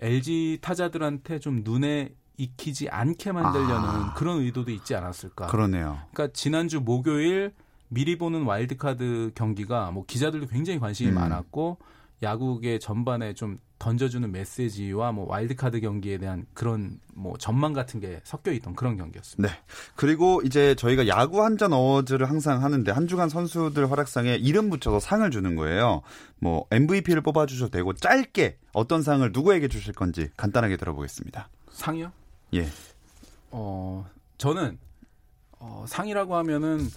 LG 0.00 0.58
타자들한테 0.60 1.38
좀 1.40 1.62
눈에 1.64 2.14
익히지 2.36 2.88
않게 2.88 3.32
만들려는 3.32 3.88
아. 3.88 4.14
그런 4.14 4.40
의도도 4.40 4.70
있지 4.70 4.94
않았을까. 4.94 5.46
그러네요. 5.46 5.98
그러니까 6.12 6.32
지난주 6.32 6.80
목요일 6.80 7.52
미리 7.88 8.16
보는 8.16 8.42
와일드카드 8.42 9.32
경기가 9.34 9.90
뭐 9.90 10.04
기자들도 10.06 10.46
굉장히 10.46 10.78
관심이 10.78 11.10
음. 11.10 11.14
많았고 11.14 11.78
야구계 12.22 12.78
전반에 12.78 13.34
좀 13.34 13.58
던져주는 13.78 14.30
메시지와 14.32 15.12
뭐 15.12 15.26
와일드카드 15.28 15.80
경기에 15.80 16.18
대한 16.18 16.46
그런 16.52 16.98
뭐 17.14 17.36
전망 17.38 17.72
같은 17.72 18.00
게 18.00 18.20
섞여 18.24 18.50
있던 18.52 18.74
그런 18.74 18.96
경기였습니다. 18.96 19.52
네. 19.54 19.60
그리고 19.94 20.42
이제 20.44 20.74
저희가 20.74 21.06
야구 21.06 21.44
한잔 21.44 21.72
어워즈를 21.72 22.28
항상 22.28 22.62
하는데 22.64 22.90
한 22.90 23.06
주간 23.06 23.28
선수들 23.28 23.90
활약상에 23.90 24.34
이름 24.34 24.68
붙여서 24.70 24.98
상을 25.00 25.30
주는 25.30 25.54
거예요. 25.56 26.02
뭐 26.40 26.66
MVP를 26.70 27.22
뽑아 27.22 27.46
주셔도 27.46 27.70
되고 27.70 27.92
짧게 27.92 28.58
어떤 28.72 29.02
상을 29.02 29.30
누구에게 29.32 29.68
주실 29.68 29.92
건지 29.92 30.28
간단하게 30.36 30.76
들어보겠습니다. 30.76 31.48
상이요? 31.72 32.10
예. 32.54 32.68
어 33.50 34.06
저는 34.38 34.78
어, 35.60 35.84
상이라고 35.88 36.36
하면은 36.36 36.88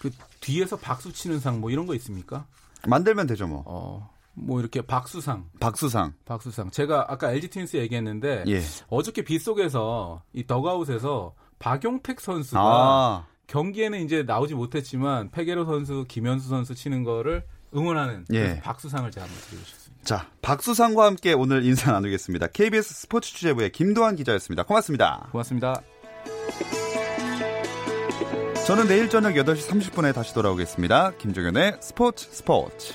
그 0.00 0.10
뒤에서 0.40 0.76
박수 0.76 1.12
치는 1.12 1.40
상 1.40 1.60
뭐 1.60 1.70
이런 1.70 1.86
거 1.86 1.94
있습니까? 1.96 2.46
만들면 2.86 3.26
되죠 3.26 3.46
뭐. 3.48 3.62
어, 3.66 4.10
뭐 4.40 4.60
이렇게 4.60 4.82
박수상, 4.82 5.46
박수상. 5.60 6.14
박수상. 6.24 6.70
제가 6.70 7.06
아까 7.08 7.32
LG 7.32 7.48
트윈스 7.48 7.76
얘기했는데 7.78 8.44
예. 8.48 8.60
어저께 8.88 9.22
빗속에서 9.22 10.22
이 10.32 10.46
더가웃에서 10.46 11.34
박용택 11.58 12.20
선수가 12.20 12.60
아. 12.60 13.26
경기에는 13.46 14.00
이제 14.04 14.22
나오지 14.22 14.54
못했지만 14.54 15.30
페게로 15.30 15.64
선수, 15.64 16.04
김현수 16.06 16.48
선수 16.48 16.74
치는 16.74 17.02
거를 17.02 17.44
응원하는 17.74 18.24
예. 18.32 18.60
박수상을 18.60 19.10
제가 19.10 19.26
한번 19.26 19.40
드리고 19.42 19.64
싶습니다. 19.64 20.04
자, 20.04 20.26
박수상과 20.40 21.04
함께 21.04 21.32
오늘 21.32 21.64
인사 21.64 21.92
나누겠습니다. 21.92 22.48
KBS 22.48 22.94
스포츠 22.94 23.34
취재부의 23.34 23.72
김도환 23.72 24.16
기자였습니다. 24.16 24.62
고맙습니다. 24.62 25.28
고맙습니다. 25.32 25.82
저는 28.66 28.86
내일 28.86 29.08
저녁 29.08 29.32
8시 29.32 29.68
30분에 29.70 30.14
다시 30.14 30.34
돌아오겠습니다. 30.34 31.12
김종현의 31.16 31.78
스포츠 31.80 32.28
스포츠. 32.30 32.92